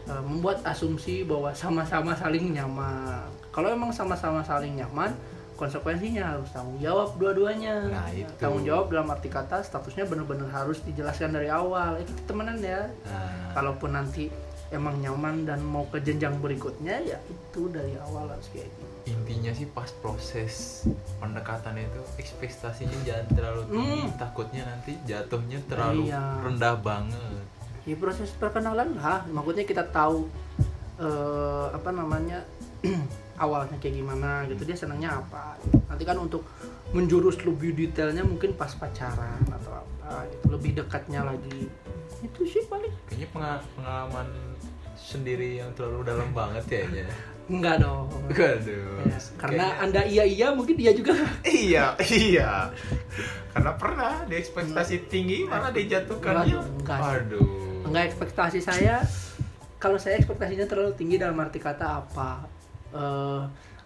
uh, 0.09 0.23
membuat 0.25 0.65
asumsi 0.65 1.23
bahwa 1.23 1.53
sama-sama 1.53 2.17
saling 2.17 2.51
nyaman. 2.55 3.27
Kalau 3.51 3.67
emang 3.69 3.91
sama-sama 3.91 4.41
saling 4.41 4.79
nyaman 4.79 5.13
konsekuensinya 5.61 6.33
harus 6.33 6.49
tanggung 6.49 6.81
jawab 6.81 7.13
dua-duanya. 7.21 7.85
Nah, 7.85 8.09
itu. 8.09 8.33
tanggung 8.41 8.65
jawab 8.65 8.89
dalam 8.89 9.13
arti 9.13 9.29
kata 9.29 9.61
statusnya 9.61 10.09
benar-benar 10.09 10.49
harus 10.49 10.81
dijelaskan 10.81 11.37
dari 11.37 11.53
awal. 11.53 12.01
Eh 12.01 12.05
kita 12.09 12.33
temenan 12.33 12.57
ya. 12.57 12.89
Nah, 13.05 13.53
kalaupun 13.53 13.93
nanti 13.93 14.33
emang 14.71 14.95
nyaman 14.97 15.43
dan 15.43 15.59
mau 15.61 15.83
ke 15.85 15.99
jenjang 15.99 16.39
berikutnya 16.39 17.03
ya 17.03 17.19
itu 17.27 17.67
dari 17.67 17.93
awal 17.99 18.27
harus 18.27 18.47
kayak 18.49 18.67
gitu. 18.67 18.87
Intinya 19.11 19.51
sih 19.51 19.67
pas 19.67 19.91
proses 19.99 20.87
pendekatan 21.19 21.75
itu 21.75 22.01
ekspektasinya 22.15 22.95
jangan 23.03 23.27
terlalu 23.31 23.61
tinggi. 23.67 23.99
Hmm. 23.99 24.09
takutnya 24.15 24.63
nanti 24.63 24.91
jatuhnya 25.03 25.59
terlalu 25.67 26.07
Iya. 26.07 26.23
rendah 26.41 26.75
banget. 26.79 27.43
Ya 27.83 27.95
proses 27.97 28.31
perkenalan 28.31 28.95
lah 28.95 29.27
maksudnya 29.27 29.65
kita 29.65 29.83
tahu 29.89 30.31
eh, 30.97 31.67
apa 31.73 31.89
namanya 31.89 32.45
awalnya 33.43 33.75
kayak 33.77 33.95
gimana 33.99 34.45
gitu 34.47 34.63
dia 34.63 34.77
senangnya 34.77 35.17
apa? 35.17 35.57
Nanti 35.89 36.03
kan 36.05 36.15
untuk 36.15 36.45
menjurus 36.91 37.41
lebih 37.41 37.73
detailnya 37.73 38.21
mungkin 38.21 38.53
pas 38.53 38.71
pacaran 38.75 39.41
atau 39.49 39.79
apa 39.79 40.27
gitu 40.27 40.45
lebih 40.51 40.71
dekatnya 40.77 41.23
lagi 41.23 41.71
itu 42.21 42.41
sih 42.45 42.63
paling. 42.65 42.93
Kayaknya 43.05 43.27
penga- 43.29 43.65
pengalaman 43.73 44.27
sendiri 44.95 45.57
yang 45.57 45.73
terlalu 45.73 46.05
dalam 46.05 46.29
banget 46.31 46.63
kayaknya 46.65 47.05
enggak 47.47 47.83
dong. 47.83 48.07
Waduh. 48.07 49.03
Ya, 49.03 49.17
karena 49.35 49.65
Kayaknya- 49.67 49.75
anda 49.77 50.01
iya 50.05 50.23
iya 50.23 50.47
mungkin 50.49 50.75
dia 50.75 50.91
juga. 50.91 51.11
Iya 51.43 51.85
iya. 51.99 52.71
Karena 53.51 53.71
pernah 53.75 54.23
di 54.23 54.35
ekspektasi 54.35 54.95
tinggi 55.05 55.43
malah 55.43 55.67
dijatuhkannya. 55.69 56.55
Waduh, 56.55 56.79
enggak 56.79 56.99
aduh 57.01 57.83
enggak 57.83 58.03
ekspektasi 58.07 58.59
saya 58.59 59.03
kalau 59.75 59.97
saya 59.97 60.15
ekspektasinya 60.15 60.63
terlalu 60.63 60.93
tinggi 60.93 61.17
dalam 61.17 61.35
arti 61.37 61.57
kata 61.57 61.99
apa? 61.99 62.45
Eh, 62.91 63.41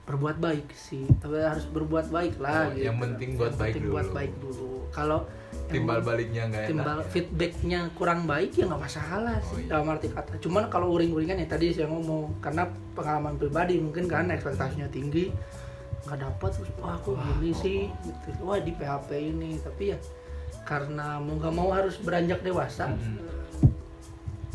berbuat 0.05 0.37
baik 0.37 0.69
sih. 0.69 1.09
Tapi 1.17 1.39
harus 1.39 1.65
berbuat 1.65 2.11
baik 2.11 2.37
lah 2.37 2.69
Oh, 2.69 2.77
yang 2.77 2.99
penting 2.99 3.33
buat 3.33 3.49
Yang 3.49 3.57
baik 3.57 3.73
penting 3.73 3.89
buat 3.89 4.05
dulu. 4.05 4.13
baik 4.13 4.33
dulu. 4.37 4.71
Kalau 4.91 5.19
timbal 5.65 5.99
baliknya 5.99 6.43
nggak 6.45 6.61
enak 6.61 6.71
timbal 6.71 6.97
ya. 6.99 7.05
feedbacknya 7.09 7.79
kurang 7.93 8.19
baik 8.25 8.51
ya 8.53 8.65
nggak 8.69 8.81
masalah 8.81 9.37
Oh, 9.41 9.57
sih 9.57 9.65
iya. 9.65 9.69
dalam 9.73 9.87
arti 9.89 10.07
kata 10.09 10.33
cuman 10.37 10.63
kalau 10.69 10.93
uring-uringan 10.93 11.41
ya 11.41 11.47
tadi 11.47 11.73
saya 11.73 11.87
ngomong 11.89 12.37
karena 12.39 12.63
pengalaman 12.93 13.35
pribadi 13.35 13.81
mungkin 13.81 14.05
kan 14.05 14.29
ekspektasinya 14.29 14.85
tinggi 14.87 15.33
nggak 16.05 16.19
dapat 16.21 16.49
terus 16.53 16.69
wah 16.77 16.93
aku 16.93 17.17
Wah, 17.17 17.25
gini 17.41 17.49
oh, 17.49 17.55
sih 17.57 17.79
gitu. 18.05 18.29
wah 18.45 18.61
di 18.61 18.71
PHP 18.71 19.09
ini 19.17 19.57
tapi 19.57 19.83
ya 19.89 19.97
karena 20.65 21.17
mau 21.17 21.33
nggak 21.35 21.53
mau 21.53 21.69
harus 21.73 21.97
beranjak 21.97 22.41
dewasa 22.41 22.93
Mm-mm. 22.93 23.17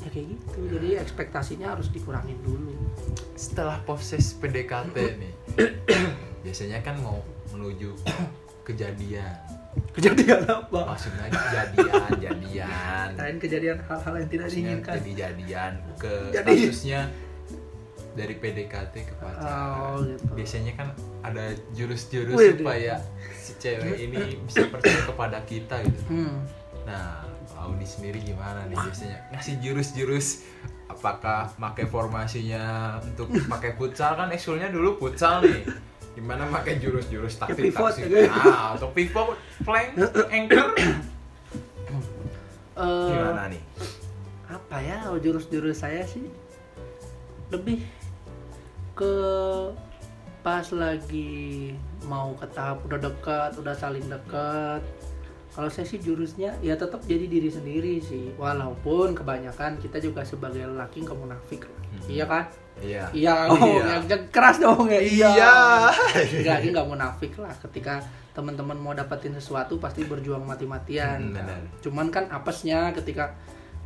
ya 0.00 0.09
kayak 0.09 0.26
gitu 0.31 0.59
jadi 0.71 0.88
ekspektasinya 1.02 1.75
harus 1.75 1.90
dikurangin 1.90 2.38
dulu 2.40 2.71
setelah 3.35 3.83
proses 3.83 4.31
PDKT 4.38 4.97
nih 5.23 5.33
biasanya 6.40 6.79
kan 6.81 6.97
mau 7.02 7.19
menuju 7.50 7.93
kejadian. 8.62 9.35
Kejadian 9.90 10.43
apa? 10.45 10.81
Maksudnya 10.88 11.26
jadian 11.31 12.11
jadian. 12.19 13.09
Lain 13.14 13.37
kejadian 13.38 13.79
hal-hal 13.81 14.14
yang 14.17 14.29
tidak 14.29 14.47
maksudnya 14.47 14.67
diinginkan. 14.67 14.95
jadi 14.99 15.12
jadian 15.14 15.73
ke 15.97 16.12
Jadi- 16.31 16.57
statusnya 16.67 17.00
dari 18.11 18.35
PDKT 18.35 18.95
ke 19.07 19.14
pacaran 19.17 19.95
Oh, 19.95 20.02
gitu. 20.02 20.35
biasanya 20.35 20.73
kan 20.75 20.88
ada 21.23 21.45
jurus-jurus 21.73 22.35
supaya 22.35 22.99
si 23.33 23.55
cewek 23.57 23.97
ini 24.00 24.35
bisa 24.43 24.67
percaya 24.67 25.00
kepada 25.07 25.38
kita 25.45 25.79
gitu. 25.87 26.02
Hmm. 26.11 26.43
Nah, 26.83 27.23
Audi 27.57 27.87
sendiri 27.87 28.19
gimana 28.19 28.67
nih 28.67 28.75
biasanya? 28.75 29.31
Ngasih 29.31 29.62
jurus-jurus 29.62 30.43
apakah 30.88 31.55
pakai 31.55 31.87
formasinya 31.87 32.99
untuk 32.99 33.31
pakai 33.47 33.79
futsal? 33.79 34.19
Kan 34.19 34.35
eksulnya 34.35 34.67
dulu 34.67 34.99
futsal 34.99 35.47
nih 35.47 35.62
gimana 36.21 36.45
pakai 36.53 36.77
jurus-jurus 36.77 37.41
taktik 37.41 37.73
pivot, 37.73 37.97
taktik 37.97 38.29
nah 38.29 38.77
atau 38.77 38.93
pivot. 38.93 39.41
Flank 39.65 39.97
anchor. 40.37 40.69
Eh, 42.77 43.09
gimana 43.09 43.49
nih? 43.49 43.62
apa 44.50 44.83
ya 44.83 44.99
jurus-jurus 45.23 45.87
saya 45.87 46.03
sih 46.07 46.27
lebih 47.55 47.87
ke 48.99 49.15
pas 50.43 50.67
lagi 50.75 51.75
mau 52.07 52.35
ke 52.35 52.47
tahap 52.50 52.83
udah 52.87 52.99
dekat 52.99 53.50
udah 53.62 53.75
saling 53.79 54.03
dekat 54.11 54.83
kalau 55.61 55.69
saya 55.69 55.85
sih 55.85 56.00
jurusnya 56.00 56.57
ya 56.59 56.73
tetap 56.73 57.05
jadi 57.05 57.29
diri 57.29 57.52
sendiri 57.52 58.00
sih 58.00 58.33
walaupun 58.35 59.12
kebanyakan 59.12 59.76
kita 59.76 60.00
juga 60.00 60.25
sebagai 60.25 60.64
lelaki 60.64 61.05
nggak 61.05 61.12
munafik 61.14 61.69
lah. 61.69 61.76
Hmm. 61.85 62.09
iya 62.09 62.25
kan 62.25 62.45
iya 62.81 63.05
iya 63.12 63.35
oh, 63.52 63.61
Iya. 63.61 64.00
yang 64.09 64.25
keras 64.33 64.57
dong 64.57 64.88
ya 64.88 64.97
Iya. 64.97 65.29
nggak 66.40 66.57
ini 66.59 66.69
nggak 66.73 66.88
munafik 66.88 67.37
lah 67.37 67.52
ketika 67.61 68.00
teman-teman 68.33 68.73
mau 68.75 68.97
dapetin 68.97 69.37
sesuatu 69.37 69.76
pasti 69.76 70.00
berjuang 70.02 70.40
mati-matian 70.40 71.21
Hmm, 71.21 71.37
benar. 71.37 71.61
cuman 71.79 72.09
kan 72.09 72.25
apesnya 72.33 72.88
ketika 72.97 73.37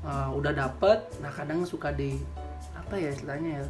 uh, 0.00 0.30
udah 0.30 0.54
dapet 0.54 1.02
nah 1.18 1.34
kadang 1.34 1.66
suka 1.66 1.90
di 1.90 2.22
apa 2.72 2.94
ya 2.94 3.10
istilahnya 3.10 3.50
ya 3.58 3.64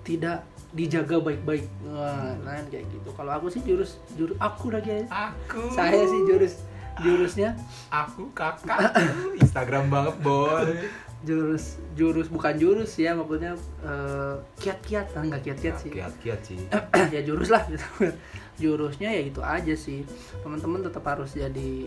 tidak 0.00 0.40
dijaga 0.72 1.20
baik-baik 1.20 1.68
Wah, 1.84 2.32
Hmm. 2.32 2.48
nah 2.48 2.56
kayak 2.64 2.88
gitu 2.88 3.12
kalau 3.12 3.34
aku 3.34 3.52
sih 3.52 3.60
jurus 3.60 4.00
jurus 4.16 4.32
aku 4.40 4.72
lagi 4.72 4.88
ya. 4.88 5.28
aku 5.28 5.68
saya 5.68 6.00
sih 6.00 6.22
jurus 6.24 6.64
jurusnya? 6.98 7.54
Aku 7.94 8.30
kakak 8.34 8.96
Instagram 9.38 9.86
banget 9.88 10.16
boy. 10.20 10.74
Jurus 11.20 11.76
jurus 11.92 12.32
bukan 12.32 12.56
jurus 12.56 12.96
ya 12.96 13.12
maksudnya 13.12 13.54
eh, 13.84 14.34
kiat-kiat. 14.58 15.14
Kan 15.14 15.28
nggak 15.30 15.42
kiat-kiat 15.46 15.76
sih. 15.78 15.90
Kiat-kiat 15.92 16.40
sih. 16.42 16.58
Ya 17.14 17.20
jurus 17.22 17.52
lah. 17.52 17.62
Gitu 17.68 17.86
jurusnya 18.62 19.08
ya 19.12 19.22
itu 19.22 19.40
aja 19.44 19.74
sih. 19.76 20.02
Teman-teman 20.42 20.82
tetap 20.82 21.04
harus 21.06 21.36
jadi 21.36 21.86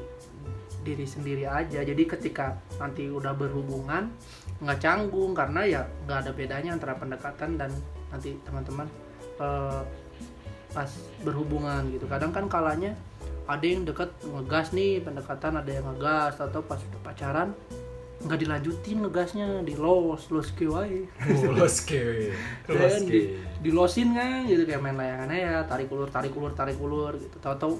diri 0.83 1.05
sendiri 1.07 1.47
aja. 1.47 1.81
Jadi 1.81 2.03
ketika 2.05 2.59
nanti 2.77 3.07
udah 3.09 3.33
berhubungan 3.33 4.11
nggak 4.63 4.79
canggung 4.79 5.35
karena 5.35 5.61
ya 5.65 5.81
nggak 6.07 6.17
ada 6.27 6.31
bedanya 6.31 6.71
antara 6.77 6.93
pendekatan 6.95 7.57
dan 7.59 7.71
nanti 8.13 8.37
teman-teman 8.45 8.87
eh, 9.41 9.81
pas 10.73 10.89
berhubungan 11.21 11.85
gitu. 11.93 12.05
Kadang 12.09 12.33
kan 12.33 12.45
kalanya 12.49 12.93
ada 13.45 13.61
yang 13.61 13.83
deket 13.83 14.09
ngegas 14.23 14.71
nih 14.71 14.99
pendekatan 14.99 15.53
ada 15.55 15.67
yang 15.67 15.85
ngegas 15.85 16.37
atau 16.37 16.61
pas 16.61 16.79
udah 16.79 17.01
pacaran 17.01 17.49
nggak 18.19 18.39
dilanjutin 18.39 18.97
ngegasnya 18.99 19.47
di 19.61 19.75
los 19.75 20.29
los 20.29 20.49
ke 20.49 20.63
wae 20.63 21.03
Los 21.51 21.83
Dan 21.83 23.03
ke. 23.03 23.03
di, 23.05 23.19
dilosin 23.61 24.11
kan 24.11 24.43
gitu 24.43 24.63
kayak 24.63 24.79
main 24.79 24.95
layangannya 24.95 25.39
ya 25.41 25.55
tarik 25.63 25.87
ulur 25.87 26.07
tarik 26.07 26.31
ulur 26.31 26.51
tarik 26.51 26.77
ulur 26.77 27.11
gitu 27.13 27.35
tahu-tahu 27.37 27.75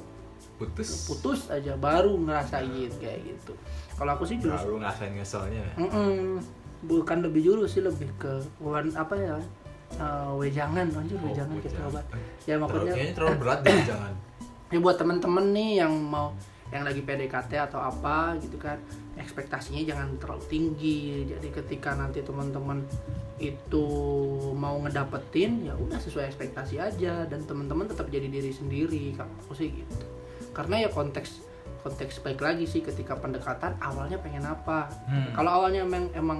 Putus. 0.54 1.08
putus 1.08 1.40
aja 1.48 1.74
baru 1.74 2.20
ngerasain 2.20 2.70
kayak 2.94 3.20
gitu 3.26 3.56
kalau 3.94 4.14
aku 4.14 4.24
sih 4.24 4.38
jurus 4.38 4.62
Baru 4.62 4.78
ngerasain 4.78 5.12
ngeselnya. 5.12 5.64
ya? 5.64 5.74
Mm-mm. 5.78 6.38
bukan 6.84 7.18
lebih 7.22 7.42
jurus 7.42 7.74
sih 7.74 7.82
lebih 7.82 8.12
ke 8.18 8.32
wan 8.60 8.92
apa 8.94 9.16
ya 9.16 9.36
eh, 9.94 10.32
wejangan 10.34 10.92
anjir 10.94 11.16
Oh, 11.18 11.26
wejangan 11.26 11.56
kita 11.58 11.72
wejangan. 11.74 11.88
coba 11.90 12.00
ya 12.44 12.56
maksudnya 12.60 12.94
terlalu 13.14 13.36
berat 13.40 13.60
deh 13.62 13.78
jangan. 13.82 14.14
Ya 14.74 14.80
buat 14.82 14.98
temen-temen 14.98 15.46
nih 15.54 15.72
yang 15.86 15.94
mau 15.94 16.34
yang 16.74 16.84
lagi 16.90 17.06
PDKT 17.06 17.70
atau 17.70 17.78
apa 17.78 18.34
gitu 18.42 18.58
kan. 18.58 18.82
Ekspektasinya 19.14 19.86
jangan 19.86 20.18
terlalu 20.18 20.44
tinggi. 20.50 21.30
Jadi 21.30 21.54
ketika 21.54 21.94
nanti 21.94 22.26
teman-teman 22.26 22.82
itu 23.38 23.86
mau 24.58 24.82
ngedapetin 24.82 25.70
ya 25.70 25.78
udah 25.78 26.02
sesuai 26.02 26.34
ekspektasi 26.34 26.82
aja. 26.82 27.30
Dan 27.30 27.46
teman-teman 27.46 27.86
tetap 27.86 28.10
jadi 28.10 28.26
diri 28.26 28.50
sendiri 28.50 29.14
kalau 29.14 29.30
aku 29.46 29.54
sih 29.54 29.70
gitu. 29.70 30.06
Karena 30.50 30.82
ya 30.82 30.90
konteks 30.90 31.54
konteks 31.86 32.24
baik 32.26 32.42
lagi 32.42 32.66
sih 32.66 32.82
ketika 32.82 33.14
pendekatan 33.22 33.78
awalnya 33.78 34.18
pengen 34.18 34.44
apa. 34.50 34.90
Hmm. 35.06 35.30
kalau 35.36 35.62
awalnya 35.62 35.86
emang 35.86 36.10
emang 36.18 36.40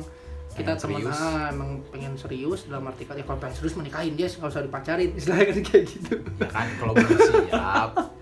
kita 0.54 0.78
serius. 0.78 1.18
ah, 1.18 1.50
emang 1.50 1.82
pengen 1.90 2.14
serius 2.14 2.70
dalam 2.70 2.86
arti 2.86 3.10
kata 3.10 3.22
ya 3.22 3.26
kalau 3.26 3.42
pengen 3.42 3.58
serius 3.58 3.74
menikahin 3.74 4.14
dia 4.18 4.30
nggak 4.30 4.50
usah 4.50 4.66
dipacarin. 4.66 5.14
Istilahnya 5.20 5.46
kan 5.54 5.60
kayak 5.62 5.86
gitu. 5.94 6.16
Ya 6.42 6.50
kan 6.50 6.68
kalau 6.82 6.94
belum 6.98 7.20
siap 7.22 8.13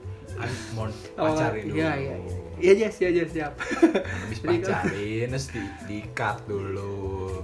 kan 0.42 0.52
mau 0.72 0.86
pacarin 1.16 1.64
dulu. 1.64 1.76
iya 1.76 1.92
iya 1.96 2.16
iya 2.18 2.38
iya 2.60 2.74
Jess, 2.80 2.98
iya 3.00 3.26
siap 3.26 3.54
Habis 3.58 4.40
pacarin 4.40 5.28
terus 5.30 5.48
di, 5.50 5.62
di 5.86 6.00
cut 6.12 6.38
dulu. 6.46 7.42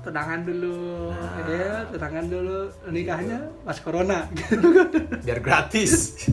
tenangan 0.00 0.40
dulu 0.42 0.76
Nah. 1.10 1.48
ya 1.48 1.70
tenangan 1.88 2.26
dulu 2.26 2.58
nikahnya 2.88 3.38
pas 3.62 3.78
corona 3.78 4.28
gitu 4.30 4.60
Biar 5.22 5.38
gratis. 5.38 5.92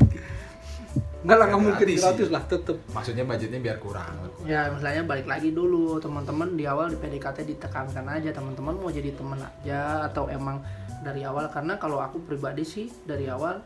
nggak 1.22 1.38
lah 1.38 1.46
nggak 1.46 1.54
Gratis 1.54 1.66
mungkin 1.70 1.86
sih. 1.88 1.98
gratis 2.02 2.30
lah 2.30 2.44
tetep 2.44 2.78
Maksudnya 2.90 3.24
budgetnya 3.24 3.60
biar 3.62 3.78
kurang. 3.78 4.16
ya 4.42 4.68
misalnya 4.68 5.06
balik 5.06 5.26
lagi 5.26 5.50
dulu 5.52 5.96
teman-teman 5.98 6.52
di 6.52 6.66
awal 6.66 6.90
di 6.90 6.98
PDKT 6.98 7.46
ditekankan 7.48 8.06
aja 8.08 8.30
teman-teman 8.32 8.74
mau 8.76 8.90
jadi 8.90 9.14
temen 9.14 9.38
aja 9.38 9.82
atau 10.04 10.26
emang 10.28 10.66
dari 11.00 11.22
awal 11.22 11.46
karena 11.48 11.78
kalau 11.78 11.98
aku 11.98 12.22
pribadi 12.22 12.62
sih 12.64 12.90
dari 13.04 13.26
awal 13.28 13.62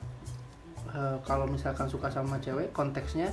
eh, 0.87 1.17
kalau 1.21 1.45
misalkan 1.45 1.85
suka 1.85 2.07
sama 2.07 2.37
cewek 2.37 2.69
konteksnya 2.71 3.31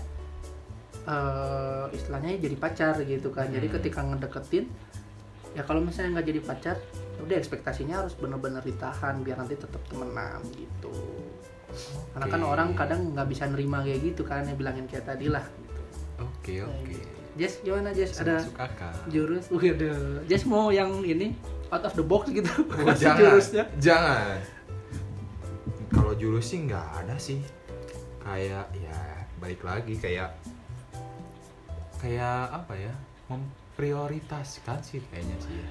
eh, 1.04 1.84
istilahnya 1.90 2.38
jadi 2.38 2.56
pacar 2.56 2.94
gitu 3.02 3.28
kan 3.28 3.48
jadi 3.48 3.66
Hmm. 3.66 3.74
ketika 3.76 4.00
ngedeketin 4.02 4.66
ya 5.52 5.62
kalau 5.62 5.80
misalnya 5.80 6.16
nggak 6.16 6.28
jadi 6.28 6.40
pacar 6.42 6.76
ya 7.12 7.20
udah 7.20 7.36
ekspektasinya 7.36 7.94
harus 7.98 8.14
bener-bener 8.14 8.62
ditahan 8.62 9.20
biar 9.20 9.36
nanti 9.36 9.54
tetap 9.54 9.82
temenan 9.84 10.40
gitu 10.48 10.94
karena 12.12 12.26
kan 12.26 12.42
orang 12.42 12.68
kadang 12.72 13.12
nggak 13.12 13.26
bisa 13.26 13.44
nerima 13.46 13.80
kayak 13.80 14.00
gitu 14.02 14.22
kan 14.22 14.44
ya 14.44 14.52
bilangin 14.52 14.84
kayak 14.86 15.04
tadi 15.06 15.26
lah 15.26 15.40
gitu. 15.42 15.80
Oke 16.20 16.54
oke. 16.60 16.96
Jess 17.32 17.60
gimana 17.60 17.90
Jess 17.90 18.12
ada 18.18 18.36
Masuk 18.38 18.56
akal. 18.58 18.92
jurus 19.08 19.44
waduh 19.48 20.20
Jess 20.24 20.44
mau 20.44 20.68
yang 20.68 21.00
ini 21.00 21.32
out 21.68 21.80
of 21.80 21.92
the 21.92 22.04
box 22.04 22.28
gitu 22.28 22.52
Oh, 22.70 22.92
jangan, 22.94 23.16
jurusnya 23.18 23.64
jangan. 23.78 24.36
Kalau 25.92 26.12
jurus 26.12 26.48
sih 26.48 26.64
nggak 26.64 26.86
ada 27.04 27.16
sih. 27.16 27.40
Kayak 28.18 28.70
ya 28.74 28.98
balik 29.36 29.60
lagi 29.62 29.94
kayak 29.96 30.30
kayak 31.98 32.50
apa 32.50 32.74
ya? 32.74 32.94
Memprioritaskan 33.28 34.78
sih 34.80 35.00
kayaknya 35.08 35.36
sih. 35.38 35.54
ya. 35.54 35.68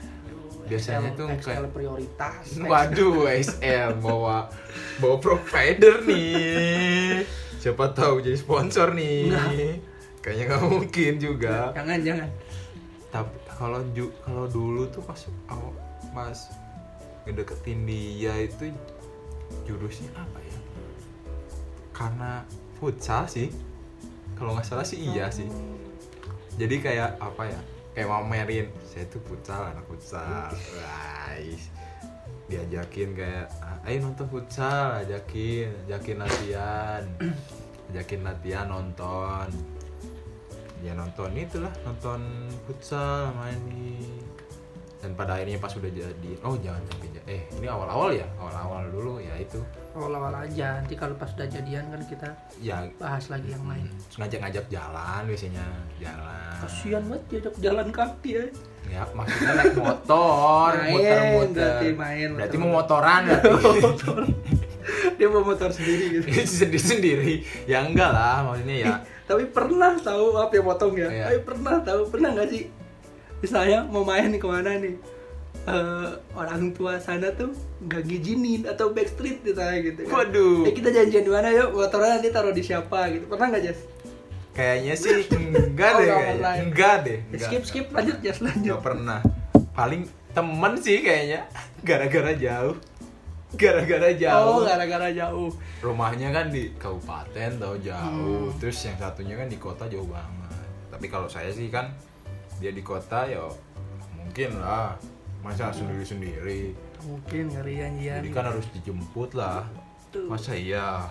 Biasanya 0.62 1.12
XL, 1.12 1.18
tuh 1.18 1.28
kayak- 1.42 1.74
prioritas 1.74 2.44
Waduh, 2.72 3.28
SL 3.28 3.90
bawa 3.98 4.48
bawa 4.98 5.16
provider 5.18 6.00
nih. 6.04 7.26
Siapa 7.58 7.92
tahu 7.92 8.22
jadi 8.22 8.38
sponsor 8.38 8.94
nih. 8.94 9.30
Kayaknya 10.22 10.44
nggak 10.48 10.64
mungkin 10.64 11.14
juga. 11.18 11.74
jangan 11.74 12.00
jangan 12.02 12.30
Tapi 13.12 13.36
kalau 13.50 13.82
kalau 14.24 14.46
dulu 14.48 14.86
tuh 14.88 15.02
pas 15.02 15.18
awal 15.46 15.74
pas 16.12 16.38
ngedeketin 17.26 17.86
dia 17.86 18.34
itu 18.40 18.74
jurusnya 19.68 20.10
apa 20.16 20.40
ya? 20.42 20.58
Karena 21.92 22.32
futsal 22.80 23.30
sih. 23.30 23.50
Kalau 24.36 24.58
nggak 24.58 24.66
salah 24.66 24.86
sih 24.88 24.98
iya 25.00 25.30
sih. 25.30 25.48
Jadi 26.58 26.82
kayak 26.82 27.22
apa 27.22 27.50
ya? 27.50 27.62
Kayak 27.92 28.10
mamerin 28.10 28.68
saya 28.88 29.06
tuh 29.12 29.22
futsal 29.28 29.72
anak 29.72 29.86
futsal. 29.86 30.50
Guys. 30.52 31.70
Diajakin 32.52 33.16
kayak 33.16 33.48
"Ah, 33.64 33.80
ayo 33.88 34.04
nonton 34.04 34.28
futsal, 34.28 35.08
ajakin, 35.08 35.72
ajakin 35.88 36.18
latihan. 36.20 37.04
Ajakin 37.92 38.22
latihan 38.24 38.68
nonton 38.68 39.52
ya 40.82 40.98
nonton 40.98 41.38
itulah 41.38 41.70
nonton 41.86 42.50
futsal 42.66 43.30
main 43.38 43.62
di 43.70 44.02
dan 45.02 45.12
pada 45.12 45.34
akhirnya 45.34 45.58
pas 45.58 45.74
udah 45.74 45.90
jadi 45.90 46.32
oh 46.40 46.56
jangan 46.56 46.82
sampai 46.86 47.10
ja- 47.10 47.26
eh 47.28 47.42
ini 47.52 47.66
awal-awal 47.66 48.10
ya? 48.12 48.28
Awal-awal 48.36 48.86
dulu 48.88 49.18
ya 49.18 49.34
itu. 49.36 49.58
Awal-awal 49.92 50.34
aja 50.40 50.78
nanti 50.78 50.94
kalau 50.94 51.18
pas 51.18 51.28
udah 51.28 51.48
jadian 51.48 51.84
kan 51.86 52.02
kita 52.06 52.30
ya. 52.58 52.86
bahas 52.96 53.26
lagi 53.28 53.50
yang 53.50 53.66
lain. 53.66 53.90
Terus 54.06 54.18
ngajak-ngajak 54.18 54.66
jalan 54.68 55.22
biasanya 55.26 55.66
jalan. 55.98 56.54
Kasian 56.60 57.04
banget 57.04 57.24
diajak 57.28 57.54
jalan 57.60 57.88
kaki 57.90 58.32
ya 58.32 58.46
ya 58.84 59.04
maksudnya 59.08 59.52
naik 59.56 59.78
motor 59.78 60.70
Main, 60.74 60.92
muter-muter. 60.92 61.64
berarti 61.64 61.88
main, 61.96 62.30
berarti 62.34 62.56
mau 62.58 62.72
motoran 62.76 63.22
berarti. 63.24 63.80
Dia 65.18 65.28
bawa 65.30 65.44
motor 65.48 65.70
sendiri 65.70 66.06
gitu. 66.12 66.26
Sendiri 66.52 66.80
sendiri 66.80 67.34
ya 67.66 67.82
enggak 67.82 68.10
lah 68.10 68.42
maksudnya 68.44 68.78
ya. 68.80 68.94
Tapi 69.24 69.48
pernah 69.48 69.94
tahu 69.96 70.36
apa 70.36 70.52
yang 70.52 70.66
potong 70.66 70.94
ya 70.94 71.08
Iya. 71.08 71.26
tapi 71.26 71.40
pernah 71.42 71.76
tahu 71.80 72.02
pernah 72.08 72.30
nggak 72.34 72.50
sih 72.50 72.64
misalnya 73.42 73.84
mau 73.84 74.02
main 74.02 74.32
ke 74.32 74.46
mana 74.46 74.78
nih 74.78 74.96
Eh, 75.62 76.10
orang 76.34 76.74
tua 76.74 76.98
sana 76.98 77.30
tuh 77.32 77.54
nggak 77.80 78.02
ngizinin 78.02 78.66
atau 78.66 78.90
backstreet 78.90 79.46
misalnya 79.46 79.78
gitu 79.84 80.10
kan. 80.10 80.26
Waduh. 80.26 80.66
Eh, 80.66 80.74
kita 80.74 80.90
janjian 80.90 81.22
di 81.22 81.30
mana 81.30 81.54
yuk 81.54 81.70
motornya 81.72 82.18
nanti 82.18 82.34
taruh 82.34 82.50
di 82.50 82.66
siapa 82.66 83.14
gitu 83.14 83.30
pernah 83.30 83.46
nggak 83.48 83.64
Jas? 83.64 83.80
kayaknya 84.52 84.94
sih 84.96 85.22
enggak 85.70 85.92
Oh, 85.92 85.98
deh 85.98 86.08
kayaknya 86.08 86.34
pernah. 86.34 86.54
enggak 86.58 86.96
deh 87.00 87.14
Eh, 87.14 87.20
enggak. 87.30 87.46
skip 87.46 87.64
skip 87.64 87.86
lanjut 87.88 88.18
Jas 88.20 88.40
lanjut 88.42 88.74
Gak 88.74 88.82
pernah. 88.82 89.20
Paling 89.72 90.02
temen 90.34 90.74
sih 90.76 90.98
kayaknya. 91.00 91.40
Gara-gara 91.88 92.32
jauh. 92.34 92.76
Gara-gara 93.52 94.08
oh 94.08 94.16
jauh. 94.16 94.60
gara-gara 94.64 95.10
jauh 95.12 95.50
Rumahnya 95.78 96.32
kan 96.32 96.50
di 96.50 96.74
kabupaten 96.74 97.52
tau 97.56 97.76
jauh. 97.78 98.50
Hmm. 98.50 98.58
Terus 98.58 98.82
yang 98.82 98.98
satunya 98.98 99.36
kan 99.36 99.46
di 99.46 99.56
kota 99.56 99.86
jauh 99.86 100.10
banget. 100.10 100.66
Tapi 100.90 101.06
kalau 101.06 101.30
saya 101.30 101.54
sih 101.54 101.70
kan 101.70 101.94
dia 102.62 102.72
di 102.72 102.80
kota 102.80 103.26
ya 103.26 103.42
mungkin 104.16 104.62
lah. 104.62 104.94
Masa 105.42 105.74
sendiri-sendiri. 105.74 106.78
mungkin 107.02 107.50
kali 107.50 107.82
janjian 107.82 108.22
Jadi 108.22 108.30
kan 108.30 108.46
harus 108.46 108.70
dijemput 108.70 109.34
lah. 109.34 109.66
Masa 110.30 110.54
iya 110.54 111.10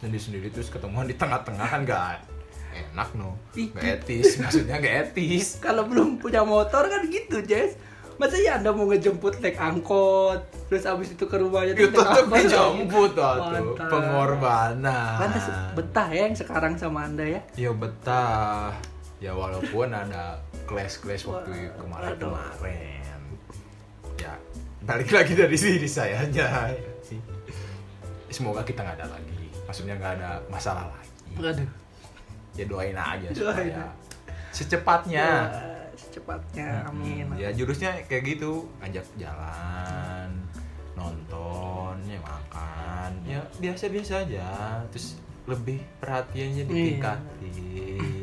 sendiri-sendiri 0.00 0.48
terus 0.48 0.72
ketemuan 0.72 1.04
di 1.04 1.12
tengah-tengah 1.12 1.68
kan 1.68 1.80
gak 1.84 2.24
enak 2.72 3.12
no. 3.12 3.36
Gak 3.52 4.00
etis. 4.00 4.40
Maksudnya 4.40 4.80
gak 4.80 5.12
etis. 5.12 5.56
kalau 5.64 5.84
belum 5.84 6.16
punya 6.16 6.40
motor 6.40 6.88
kan 6.88 7.04
gitu 7.06 7.44
Jess 7.44 7.76
masa 8.14 8.38
ya 8.38 8.62
anda 8.62 8.70
mau 8.70 8.86
ngejemput 8.86 9.42
naik 9.42 9.58
angkot 9.58 10.38
terus 10.70 10.86
abis 10.86 11.18
itu 11.18 11.26
ke 11.26 11.34
rumahnya 11.34 11.74
Ya 11.74 11.90
tetep 11.90 12.30
angkot. 12.30 12.46
dijemput 12.46 13.10
tuh 13.10 13.34
pengorbanan. 13.90 15.18
Pantes 15.18 15.44
betah 15.74 16.08
ya 16.14 16.22
yang 16.30 16.36
sekarang 16.38 16.78
sama 16.78 17.10
anda 17.10 17.26
ya 17.26 17.40
Ya 17.58 17.70
betah. 17.74 18.70
Ya 19.18 19.32
walaupun 19.32 19.88
ada 19.88 20.36
clash-clash 20.64 21.24
waktu 21.24 21.50
Wah, 21.50 21.70
kemarin-kemarin. 21.78 23.20
Ya 24.16 24.34
balik 24.82 25.10
lagi 25.10 25.32
dari 25.32 25.56
diri 25.56 25.88
saya 25.88 26.22
aja. 26.22 26.70
sih. 27.00 27.20
Semoga 28.28 28.62
kita 28.62 28.82
nggak 28.82 28.98
ada 29.00 29.08
lagi. 29.10 29.46
Maksudnya 29.64 29.94
nggak 29.96 30.12
ada 30.20 30.30
masalah 30.48 30.90
lagi. 30.90 31.10
Aduh. 31.38 31.68
Ya 32.54 32.64
doain 32.64 32.94
aja 32.94 33.28
Doain. 33.30 33.34
supaya 33.34 33.82
secepatnya. 34.54 35.26
Ya, 35.50 35.74
secepatnya 35.94 36.68
amin. 36.86 37.26
Ya 37.34 37.50
jurusnya 37.50 37.98
kayak 38.06 38.22
gitu, 38.28 38.70
ajak 38.78 39.02
jalan, 39.18 40.30
nonton, 40.94 41.98
ya 42.06 42.18
makan, 42.22 43.10
ya 43.26 43.42
biasa-biasa 43.58 44.22
aja. 44.22 44.46
Terus 44.94 45.18
lebih 45.44 45.82
perhatiannya 45.98 46.62
Iya. 46.62 46.70
ditingkatin. 46.70 48.13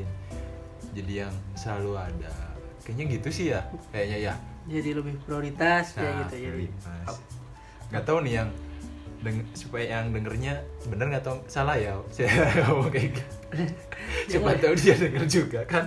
Jadi 0.91 1.13
yang 1.17 1.33
selalu 1.53 1.91
ada. 1.95 2.33
Kayaknya 2.81 3.05
gitu 3.11 3.29
sih 3.29 3.45
ya, 3.49 3.61
kayaknya 3.89 4.17
ya. 4.21 4.33
Jadi 4.63 4.89
lebih 4.91 5.13
prioritas 5.21 5.95
Nah, 5.95 6.03
gitu 6.21 6.35
jadi. 6.35 6.67
prioritas. 6.67 7.07
Nggak 7.87 8.03
tahu 8.03 8.17
nih 8.21 8.33
yang 8.35 8.49
deng- 9.19 9.49
supaya 9.53 9.85
yang 9.91 10.09
dengernya 10.09 10.53
bener 10.85 11.05
nggak 11.07 11.21
tahu 11.21 11.37
salah 11.45 11.75
ya 11.75 11.93
saya 12.13 12.27
ngomong 12.63 12.89
kayak 12.89 13.11
gitu. 13.11 13.23
Siapa 14.31 14.57
tahu 14.57 14.73
dia 14.75 14.95
denger 14.95 15.23
juga 15.25 15.61
kan. 15.65 15.85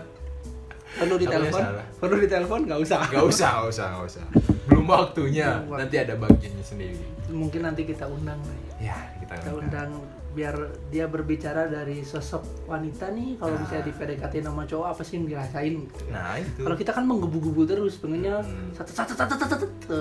perlu 0.94 1.18
ditelepon 1.18 1.58
perlu 1.98 2.16
ditelepon 2.20 2.60
nggak 2.64 2.78
usah 2.78 3.02
Gak 3.10 3.26
usah, 3.26 3.50
gak 3.58 3.66
usah, 3.66 3.86
gak 3.92 4.06
usah. 4.06 4.24
Belum 4.64 4.86
waktunya. 4.86 5.58
Belum 5.58 5.66
waktu. 5.68 5.80
Nanti 5.82 5.96
ada 5.98 6.14
bagiannya 6.14 6.62
sendiri. 6.64 7.02
mungkin 7.26 7.60
nanti 7.62 7.82
kita 7.82 8.06
undang 8.06 8.38
ya 8.78 8.94
Ya, 8.94 8.98
kita 9.18 9.34
kita 9.34 9.50
undang. 9.52 9.90
undang 9.90 9.90
biar 10.34 10.54
dia 10.88 11.06
berbicara 11.06 11.64
dari 11.64 12.02
sosok 12.02 12.66
wanita 12.66 13.08
nih 13.08 13.38
kalau 13.38 13.54
Nah. 13.54 13.60
misalnya 13.60 13.84
di 13.84 13.92
PDKT 13.92 14.34
sama 14.42 14.62
cowok 14.64 14.86
apa 14.88 15.00
sih 15.00 15.14
yang 15.14 15.26
dirasain 15.26 15.74
gitu. 15.80 16.02
Nah, 16.08 16.34
itu. 16.36 16.58
kalau 16.58 16.74
kita 16.74 16.90
kan 16.90 17.04
menggebu-gebu 17.04 17.62
terus 17.64 17.94
pengennya 17.96 18.38
Hmm. 18.38 18.68
satu 18.72 18.90
satu 18.92 19.12
satu 19.12 19.34
satu 19.36 19.54
satu. 19.56 20.00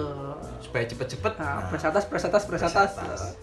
Supaya 0.60 0.84
cepet-cepet. 0.84 1.34
nah, 1.36 1.46
nah, 1.56 1.70
press 1.70 1.86
atas 1.86 2.04
press 2.04 2.24
atas 2.24 2.44
press 2.44 2.60
press 2.60 2.74
atas, 2.74 2.92
atas. 2.96 3.22
Nah, 3.24 3.34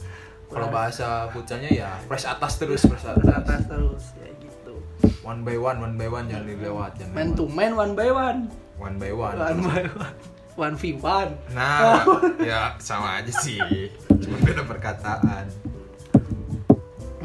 Kalau 0.51 0.67
bahasa 0.69 1.09
pucanya 1.31 1.71
ya 1.71 1.91
press 2.05 2.27
atas 2.27 2.59
terus, 2.59 2.83
press 2.83 3.01
press 3.01 3.15
atas. 3.17 3.39
atas 3.39 3.61
terus 3.65 4.05
ya 4.19 4.29
gitu 4.37 4.75
One 5.23 5.41
by 5.41 5.55
one, 5.55 5.79
one 5.79 5.95
by 5.95 6.11
one 6.11 6.27
jangan 6.27 6.43
dilewat, 6.45 6.91
jangan 6.97 7.15
man 7.15 7.29
to 7.33 7.47
man 7.47 7.73
one 7.73 7.95
by 7.95 8.11
one 8.11 8.51
One 8.77 8.97
by 8.97 9.13
one. 9.13 9.37
one 9.37 9.59
by 9.63 9.83
one 9.87 10.17
one 10.57 10.75
v 10.75 10.93
one 10.95 11.31
Nah, 11.51 12.03
ya 12.43 12.75
sama 12.77 13.17
aja 13.17 13.31
sih. 13.31 13.57
Cuma 14.11 14.37
beda 14.41 14.67
perkataan. 14.67 15.47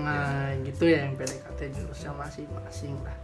Nah 0.05 0.29
gitu 0.61 0.83
ya 0.85 0.99
yang 1.03 1.13
PDKT 1.15 1.59
jurusnya 1.73 2.11
masing-masing 2.13 2.95
lah 3.01 3.17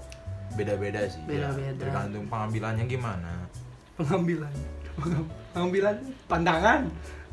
Beda-beda 0.51 1.07
sih. 1.07 1.15
ya. 1.21 1.47
Beda-beda. 1.47 1.79
Tergantung 1.79 2.25
pengambilannya 2.27 2.83
gimana. 2.85 3.31
pengambilan 3.95 4.51
pengambilan 5.53 5.95
pandangan 6.27 6.81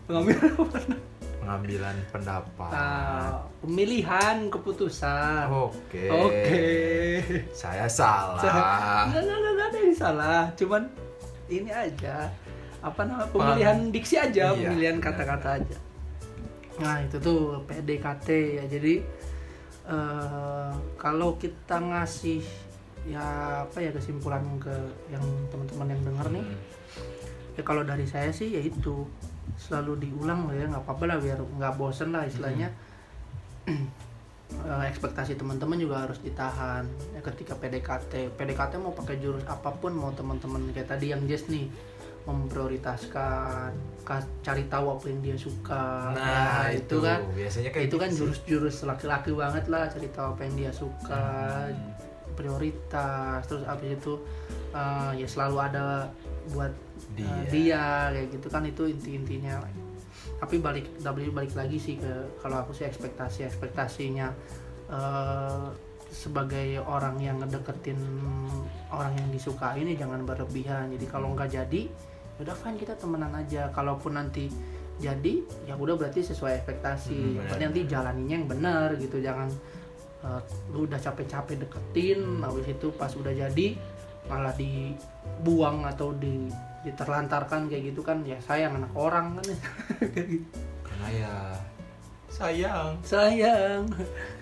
pengambilan 0.05 0.51
pandangan 0.59 1.07
Pengambilan 1.39 1.97
pendapat. 2.11 2.71
Ah, 2.71 3.41
pemilihan 3.59 4.53
keputusan 4.53 5.49
Oke. 5.49 6.05
oke 6.07 6.67
Saya 7.51 7.89
salah. 7.89 9.09
nggak 9.09 9.23
nggak 9.25 9.39
nggak 9.49 9.67
ada 9.67 9.79
yang 9.81 9.97
salah 9.97 10.43
cuman 10.53 10.83
ini 11.49 11.71
aja 11.73 12.29
apa 12.79 13.01
nama 13.03 13.25
pemilihan 13.27 13.89
diksi 13.89 14.15
aja 14.15 14.53
Iya, 14.53 14.69
pemilihan 14.69 14.97
kata-kata 15.01 15.57
aja 15.57 15.77
nah 16.79 17.01
itu 17.01 17.17
tuh 17.17 17.65
PDKT 17.65 18.29
ya 18.55 18.65
jadi 18.69 18.95
eh, 19.89 20.73
kalau 21.01 21.41
kita 21.41 21.81
ngasih 21.81 22.45
ya 23.09 23.25
apa 23.65 23.81
ya 23.81 23.89
kesimpulan 23.89 24.45
ke 24.61 24.75
yang 25.09 25.25
teman-teman 25.49 25.97
yang 25.97 26.03
denger 26.05 26.27
nih 26.35 26.45
Hmm. 26.45 27.57
ya 27.57 27.63
kalau 27.65 27.83
dari 27.83 28.05
saya 28.05 28.29
sih 28.31 28.53
ya 28.53 28.61
itu. 28.61 29.09
Selalu 29.59 30.07
diulang 30.07 30.47
lah 30.47 30.55
ya 30.55 30.69
nggak 30.71 30.85
apa-apa 30.85 31.05
lah 31.09 31.17
biar 31.19 31.41
nggak 31.41 31.75
bosen 31.81 32.13
lah 32.15 32.23
istilahnya. 32.29 32.69
Eh, 34.49 34.85
ekspektasi 34.89 35.37
teman-teman 35.37 35.77
juga 35.77 36.09
harus 36.09 36.21
ditahan. 36.25 36.89
Ya 37.13 37.21
ketika 37.21 37.53
PDKT 37.53 38.33
PDKT 38.33 38.81
mau 38.81 38.97
pakai 38.97 39.21
jurus 39.21 39.45
apa 39.45 39.69
pun 39.77 39.93
mau 39.93 40.09
teman-teman 40.17 40.73
kayak 40.73 40.89
tadi 40.89 41.13
yang 41.13 41.21
Jess 41.29 41.49
nih 41.53 41.69
memprioritaskan 42.25 43.71
ka- 44.03 44.31
cari 44.41 44.65
tahu 44.67 44.87
apa 44.91 45.05
yang 45.07 45.21
dia 45.21 45.37
suka 45.37 46.13
Nah, 46.13 46.67
Ya, 46.67 46.75
itu, 46.75 46.97
kan 46.99 47.21
biasanya 47.31 47.71
kayak 47.71 47.87
itu 47.87 47.97
kan 47.97 48.09
gitu 48.09 48.15
sih. 48.15 48.21
jurus-jurus 48.25 48.77
laki-laki 48.83 49.31
banget 49.31 49.65
lah 49.67 49.87
cari 49.87 50.09
tahu 50.09 50.27
apa 50.33 50.41
yang 50.43 50.55
dia 50.57 50.73
suka 50.73 51.25
Hmm. 51.69 51.93
prioritas 52.33 53.43
terus 53.45 53.63
abis 53.65 53.91
itu 53.95 54.15
eh, 54.71 55.11
ya 55.17 55.27
selalu 55.27 55.57
ada 55.61 56.09
buat 56.49 56.71
eh, 56.71 57.17
Dia. 57.17 57.51
dia 57.51 57.85
kayak 58.13 58.29
gitu 58.33 58.47
kan 58.49 58.63
itu 58.63 58.83
inti-intinya 58.87 59.59
tapi 60.39 60.57
balik 60.57 60.87
W 60.97 61.29
balik 61.29 61.51
lagi 61.53 61.77
sih 61.77 61.99
ke 61.99 62.09
kalau 62.39 62.63
aku 62.63 62.71
sih 62.71 62.87
ekspektasi 62.87 63.43
ekspektasinya 63.45 64.31
eh, 64.89 65.67
sebagai 66.19 66.83
orang 66.83 67.23
yang 67.23 67.39
ngedeketin 67.39 67.95
orang 68.91 69.15
yang 69.15 69.29
disukai 69.31 69.79
ini 69.79 69.95
jangan 69.95 70.27
berlebihan 70.27 70.91
jadi 70.91 71.07
kalau 71.07 71.31
nggak 71.39 71.47
jadi 71.55 71.83
ya 72.35 72.41
udah 72.43 72.57
fine 72.59 72.75
kita 72.75 72.99
temenan 72.99 73.31
aja 73.39 73.71
kalaupun 73.71 74.19
nanti 74.19 74.51
jadi 74.99 75.47
ya 75.63 75.79
udah 75.79 75.95
berarti 75.95 76.27
sesuai 76.27 76.59
ekspektasi 76.59 77.15
Hmm, 77.15 77.47
benar. 77.47 77.71
nanti 77.71 77.81
jalaninya 77.87 78.35
yang 78.35 78.49
benar 78.51 78.89
gitu 78.99 79.23
jangan 79.23 79.47
eh, 80.27 80.41
lu 80.75 80.91
udah 80.91 80.99
capek-capek 80.99 81.63
deketin 81.63 82.43
habis 82.43 82.67
itu 82.67 82.91
pas 82.91 83.15
udah 83.15 83.31
jadi 83.31 83.79
malah 84.27 84.51
dibuang 84.59 85.87
atau 85.87 86.11
di 86.19 86.51
diterlantarkan 86.83 87.71
kayak 87.71 87.95
gitu 87.95 88.03
kan 88.03 88.23
ya 88.23 88.39
sayang 88.43 88.75
anak 88.75 88.91
orang 88.99 89.39
kan. 89.39 89.47
Karena 90.87 91.09
ya 91.15 91.35
sayang. 92.29 92.99
sayang 93.03 93.87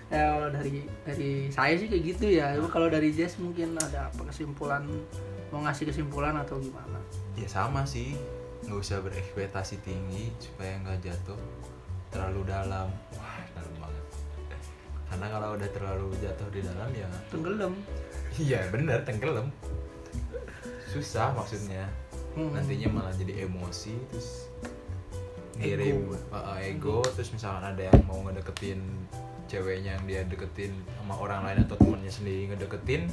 ya 0.07 0.23
kalau 0.39 0.49
dari 0.55 0.87
dari 1.03 1.31
saya 1.51 1.75
sih 1.75 1.91
kayak 1.91 2.03
gitu 2.15 2.25
ya 2.31 2.55
Cuma 2.55 2.71
kalau 2.71 2.87
dari 2.87 3.11
Jess 3.11 3.35
mungkin 3.43 3.75
ada 3.75 4.07
apa 4.07 4.21
kesimpulan 4.31 4.87
mau 5.51 5.63
ngasih 5.67 5.91
kesimpulan 5.91 6.35
atau 6.39 6.59
gimana 6.59 6.99
Ya 7.37 7.45
sama 7.45 7.85
sih. 7.85 8.17
Nggak 8.65 8.79
usah 8.81 8.97
berekspektasi 9.05 9.77
tinggi 9.85 10.33
supaya 10.41 10.73
nggak 10.81 11.05
jatuh 11.05 11.37
terlalu 12.09 12.49
dalam. 12.49 12.89
Wah, 13.13 13.39
dalam 13.53 13.73
banget. 13.77 14.05
Karena 15.07 15.25
kalau 15.31 15.49
udah 15.55 15.69
terlalu 15.71 16.07
jatuh 16.19 16.47
di 16.51 16.61
dalam 16.65 16.89
ya 16.91 17.07
tenggelam 17.31 17.73
Iya 18.35 18.59
bener 18.73 19.07
tenggelam 19.07 19.47
Susah 20.91 21.31
maksudnya 21.31 21.87
Hmm. 22.37 22.53
Nantinya 22.53 23.01
malah 23.01 23.13
jadi 23.17 23.49
emosi 23.49 23.97
Terus 24.13 24.45
Ego. 25.57 25.73
ngirim 25.73 25.97
uh, 26.29 26.37
uh, 26.37 26.57
ego 26.61 27.01
Terus 27.17 27.33
misalkan 27.33 27.65
ada 27.73 27.89
yang 27.89 27.97
mau 28.05 28.21
ngedeketin 28.21 28.77
Ceweknya 29.47 29.91
yang 29.93 30.05
dia 30.05 30.21
deketin 30.23 30.69
sama 30.93 31.15
orang 31.15 31.41
lain 31.43 31.63
Atau 31.63 31.75
temennya 31.77 32.09
sendiri 32.09 32.51
ngedeketin 32.51 33.07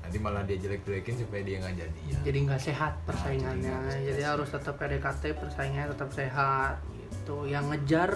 Nanti 0.00 0.16
malah 0.18 0.42
dia 0.42 0.56
jelek-jelekin 0.56 1.14
supaya 1.18 1.40
dia 1.40 1.56
nggak 1.58 1.76
jadi 1.76 2.00
ya 2.04 2.18
jadi 2.24 2.38
nggak 2.42 2.58
sehat 2.60 2.92
persaingannya 3.04 3.62
jadi 3.62 3.78
nggak 3.80 3.98
jadi 4.04 4.18
sehat. 4.18 4.32
harus 4.32 4.48
tetap 4.48 4.74
PDKT 4.76 5.22
persaingannya 5.36 5.88
tetap 5.88 6.10
sehat 6.10 6.74
gitu 6.92 7.36
yang 7.44 7.66
ngejar 7.66 8.10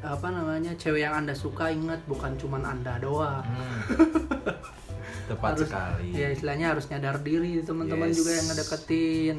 apa 0.00 0.26
namanya 0.26 0.72
cewek 0.74 1.02
yang 1.02 1.14
anda 1.14 1.30
suka 1.32 1.68
ingat 1.68 2.00
bukan 2.06 2.32
cuman 2.34 2.64
anda 2.66 2.96
doang 2.98 3.44
Hmm. 3.44 3.78
Tepat 5.24 5.54
harus 5.54 5.68
sekali 5.68 6.08
ya 6.12 6.28
istilahnya 6.30 6.66
harus 6.70 6.88
nyadar 6.88 7.20
diri 7.20 7.60
teman-teman 7.60 8.08
Yes. 8.08 8.16
juga 8.16 8.30
yang 8.32 8.46
ngedeketin 8.48 9.38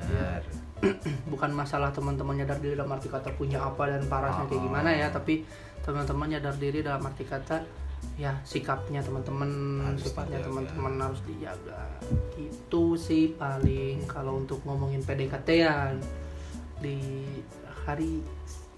Benar 0.00 0.42
bukan 1.32 1.50
masalah 1.50 1.90
teman-teman 1.90 2.36
nyadar 2.36 2.56
diri 2.56 2.72
dalam 2.72 2.88
arti 2.90 3.08
kata 3.08 3.32
punya 3.32 3.60
apa 3.62 3.88
dan 3.90 4.04
parasnya 4.04 4.44
kayak 4.46 4.54
Ah. 4.54 4.64
gimana 4.64 4.90
ya 4.90 5.08
tapi 5.08 5.44
teman-teman 5.84 6.26
nyadar 6.36 6.54
diri 6.60 6.84
dalam 6.84 7.04
arti 7.06 7.24
kata 7.24 7.64
ya 8.16 8.32
sikapnya 8.48 9.04
teman-teman 9.04 9.50
sifatnya 10.00 10.40
teman-teman 10.40 10.94
harus 11.00 11.20
dijaga. 11.28 11.84
Itu 12.36 12.96
sih 12.96 13.36
paling 13.36 14.08
kalau 14.08 14.40
untuk 14.40 14.64
ngomongin 14.64 15.04
PDKT-an 15.04 16.00
di 16.80 17.28
hari 17.84 18.24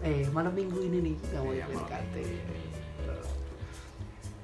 eh 0.03 0.27
malam 0.35 0.51
minggu 0.55 0.79
ini 0.83 0.99
nih 1.11 1.17
yang 1.31 1.43
mau 1.47 1.55
Iya, 1.55 1.65
malam 1.71 1.87
PDKT. 1.87 2.17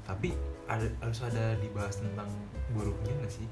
Tapi 0.06 0.28
ada, 0.70 0.86
harus 1.02 1.20
ada 1.26 1.58
dibahas 1.58 1.98
tentang 1.98 2.30
buruknya 2.70 3.12
nggak 3.18 3.32
sih? 3.34 3.46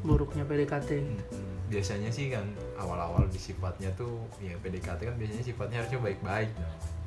buruknya 0.00 0.44
PDKT 0.48 0.90
Hmm, 1.28 1.56
biasanya 1.68 2.08
sih 2.08 2.32
kan 2.32 2.48
awal-awal 2.80 3.28
di 3.28 3.36
sifatnya 3.36 3.92
tuh 3.94 4.24
ya 4.40 4.56
PDKT 4.64 5.00
kan 5.12 5.16
biasanya 5.20 5.44
sifatnya 5.44 5.84
harusnya 5.84 6.00
baik-baik 6.00 6.50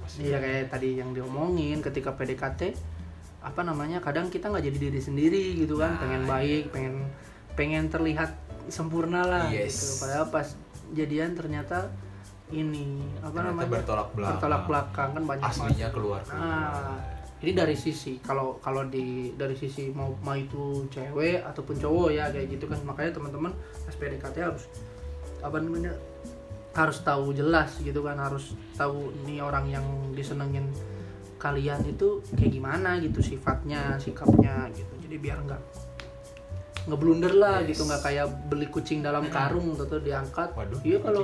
Maksudnya- 0.04 0.26
Iya 0.26 0.38
kayak 0.38 0.64
tadi 0.70 0.90
yang 0.96 1.10
diomongin 1.12 1.80
ketika 1.80 2.12
PDKT 2.12 2.76
apa 3.40 3.62
namanya 3.62 4.00
kadang 4.00 4.28
kita 4.28 4.48
nggak 4.48 4.64
jadi 4.64 4.78
diri 4.82 5.00
sendiri 5.00 5.44
gitu 5.58 5.76
kan 5.76 5.96
Nah, 5.96 6.00
pengen 6.00 6.22
iya. 6.22 6.30
baik 6.30 6.64
pengen 6.70 6.96
pengen 7.54 7.84
terlihat 7.88 8.32
sempurna 8.68 9.22
lah 9.22 9.44
Yes. 9.48 9.76
gitu 9.76 9.94
padahal 10.00 10.26
pas 10.30 10.48
jadian 10.92 11.34
ternyata 11.34 11.92
ini 12.50 13.04
apa 13.18 13.34
Ternyata 13.34 13.50
namanya 13.50 13.70
bertolak 13.74 14.10
belakang. 14.12 14.32
bertolak 14.34 14.64
belakang 14.66 15.10
kan 15.12 15.24
banyak 15.26 15.44
aslinya 15.46 15.88
keluar 15.90 16.22
Nah, 16.26 16.96
ini 17.38 17.52
dari 17.52 17.76
sisi 17.76 18.20
kalau 18.20 18.56
kalau 18.58 18.84
di 18.86 19.06
dari 19.34 19.52
sisi 19.54 19.90
mau 19.90 20.16
mau 20.18 20.32
itu 20.34 20.64
cewek 20.88 21.44
ataupun 21.44 21.76
cowok 21.76 22.10
ya 22.10 22.30
kayak 22.30 22.48
gitu 22.50 22.66
kan 22.66 22.80
makanya 22.84 23.12
teman-teman 23.14 23.52
pas 23.82 23.92
PDKT 23.94 24.38
harus 24.42 24.64
apa 25.42 25.60
namanya 25.60 25.92
harus 26.74 26.98
tahu 27.00 27.32
jelas 27.32 27.78
gitu 27.80 28.02
kan 28.02 28.18
harus 28.18 28.46
tahu 28.74 29.14
nih 29.24 29.40
orang 29.40 29.66
yang 29.68 29.86
disenengin 30.12 30.66
kalian 31.38 31.84
itu 31.86 32.20
kayak 32.34 32.52
gimana 32.52 32.98
gitu 32.98 33.20
sifatnya 33.20 33.98
sikapnya 33.98 34.68
gitu 34.72 34.90
jadi 35.00 35.16
biar 35.18 35.38
nggak 35.44 35.62
ngeblunder 36.84 37.32
lah 37.34 37.58
Yes. 37.62 37.70
gitu 37.72 37.82
nggak 37.86 38.02
kayak 38.02 38.28
beli 38.50 38.68
kucing 38.68 39.00
dalam 39.00 39.24
karung 39.30 39.72
atau 39.72 39.96
diangkat 39.98 40.52
Waduh, 40.52 40.80
iya 40.84 41.00
kalau. 41.00 41.24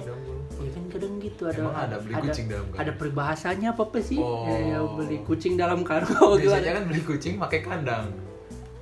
Iya 0.56 0.72
kan 0.72 0.84
kadang 0.88 1.14
gitu 1.20 1.42
ada 1.46 1.60
Emang 1.62 1.76
ada 1.78 1.98
beli 2.00 2.14
kucing 2.16 2.46
dalam 2.48 2.66
karung? 2.66 2.80
ada 2.80 2.92
peribahasanya 2.94 3.68
apa 3.74 3.82
apa 3.86 4.00
sih 4.00 4.20
Oh. 4.20 4.48
ya, 4.48 4.80
beli 4.86 5.18
kucing 5.22 5.54
dalam 5.56 5.84
karung 5.84 6.16
biasanya 6.40 6.72
kan 6.74 6.84
beli 6.86 7.02
kucing 7.02 7.36
pakai 7.36 7.60
kandang 7.60 8.08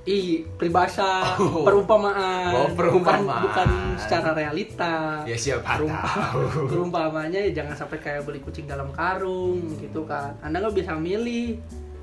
ih 0.08 0.26
peribahasa 0.50 1.36
Oh. 1.36 1.62
perumpamaan 1.62 2.48
Oh, 2.50 2.68
perumpamaan. 2.70 3.20
bukan 3.20 3.44
bukan 3.44 3.68
secara 3.96 4.32
realita 4.32 5.20
ya 5.22 5.36
siapa 5.36 5.76
Perumpa- 5.76 6.00
tahu 6.00 6.64
perumpamanya 6.66 7.40
ya 7.42 7.50
jangan 7.54 7.76
sampai 7.76 7.98
kayak 7.98 8.24
beli 8.24 8.40
kucing 8.40 8.64
dalam 8.64 8.88
karung 8.90 9.60
gitu 9.76 10.02
kan 10.02 10.32
anda 10.40 10.58
nggak 10.58 10.72
bisa 10.74 10.96
milih 10.96 11.60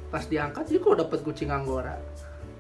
pas 0.08 0.22
diangkat 0.24 0.64
sih 0.66 0.78
kok 0.78 0.96
dapat 0.96 1.20
kucing 1.20 1.50
anggora 1.50 1.98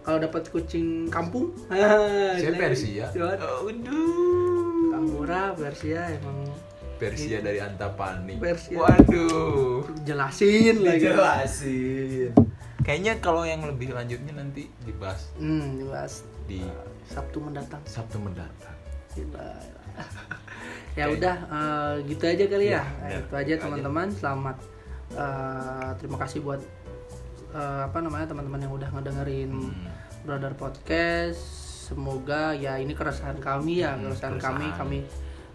kalau 0.01 0.17
dapat 0.19 0.45
kucing 0.47 1.05
kampung 1.07 1.49
Saya 1.65 2.37
jelek. 2.37 2.57
Persia. 2.59 3.05
Waduh. 3.11 3.65
Aduh. 3.65 4.91
Tambora 4.91 5.49
Persia 5.51 6.01
emang 6.11 6.45
Persia 6.95 7.37
dari 7.39 7.57
Antapani. 7.57 8.37
Persia. 8.37 8.77
Waduh. 8.77 9.81
jelasin 10.01 10.79
lagi 10.79 11.05
Dijelasin. 11.05 12.29
Kayaknya 12.85 13.13
kalau 13.17 13.41
yang 13.41 13.65
lebih 13.65 13.91
lanjutnya 13.91 14.33
nanti 14.35 14.69
dibahas. 14.85 15.33
Hmm 15.35 15.75
jelas 15.75 16.21
di 16.45 16.61
Sabtu 17.03 17.41
mendatang. 17.41 17.81
Sabtu 17.83 18.21
mendatang. 18.21 18.77
Ya 20.93 21.09
Oke. 21.09 21.17
udah 21.17 21.35
eh, 21.49 21.93
gitu 22.07 22.23
aja 22.23 22.45
kali 22.45 22.67
ya, 22.69 22.83
Ya, 23.01 23.19
Nah, 23.19 23.19
itu 23.19 23.33
aja 23.35 23.53
teman-teman. 23.59 24.07
Selamat 24.07 24.57
eh, 25.11 25.89
terima 25.97 26.17
kasih 26.19 26.39
buat 26.39 26.61
eh, 27.51 27.81
apa 27.83 27.97
namanya 27.99 28.29
teman-teman 28.29 28.61
yang 28.61 28.73
udah 28.73 28.89
ngedengerin 28.91 29.49
Hmm. 29.51 29.89
Brother 30.23 30.53
Podcast. 30.53 31.41
Semoga 31.85 32.53
ya 32.53 32.77
ini 32.77 32.93
keresahan 32.93 33.37
kami 33.37 33.81
ya. 33.81 33.93
Hmm, 33.93 34.09
keresahan 34.09 34.37
kami 34.37 34.65
keresahan. 34.67 34.79
kami 34.79 34.99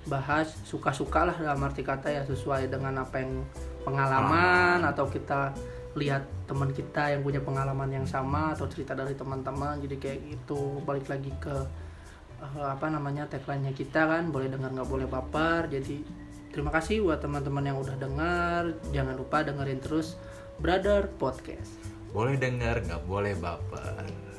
bahas 0.02 0.48
suka-suka 0.64 1.28
lah 1.28 1.36
dalam 1.36 1.60
arti 1.60 1.82
kata 1.82 2.08
ya 2.08 2.22
sesuai 2.24 2.66
dengan 2.66 2.98
apa 2.98 3.20
yang 3.20 3.44
pengalaman. 3.82 4.80
atau 4.82 5.04
kita 5.06 5.52
lihat 5.98 6.22
teman 6.46 6.70
kita 6.70 7.18
yang 7.18 7.26
punya 7.26 7.42
pengalaman 7.42 7.90
yang 7.90 8.06
sama 8.06 8.54
atau 8.54 8.70
cerita 8.70 8.94
dari 8.94 9.18
teman-teman 9.18 9.82
jadi 9.82 9.96
kayak 9.98 10.18
gitu. 10.26 10.78
Balik 10.86 11.10
lagi 11.10 11.32
ke 11.42 11.56
eh, 12.38 12.68
apa 12.70 12.86
namanya 12.86 13.26
tagline-nya 13.26 13.74
kita 13.74 14.06
kan 14.06 14.30
boleh 14.30 14.46
dengar 14.46 14.70
nggak 14.70 14.90
boleh 14.90 15.06
baper. 15.10 15.66
Jadi 15.66 16.06
terima 16.54 16.70
kasih 16.70 17.02
buat 17.02 17.18
teman-teman 17.18 17.74
yang 17.74 17.78
udah 17.82 17.96
dengar. 17.98 18.62
Jangan 18.94 19.14
lupa 19.18 19.42
dengerin 19.42 19.82
terus 19.82 20.14
Brother 20.62 21.10
Podcast. 21.18 21.74
Boleh 22.10 22.38
dengar, 22.38 22.82
nggak 22.82 23.02
boleh 23.06 23.34
baper. 23.38 24.29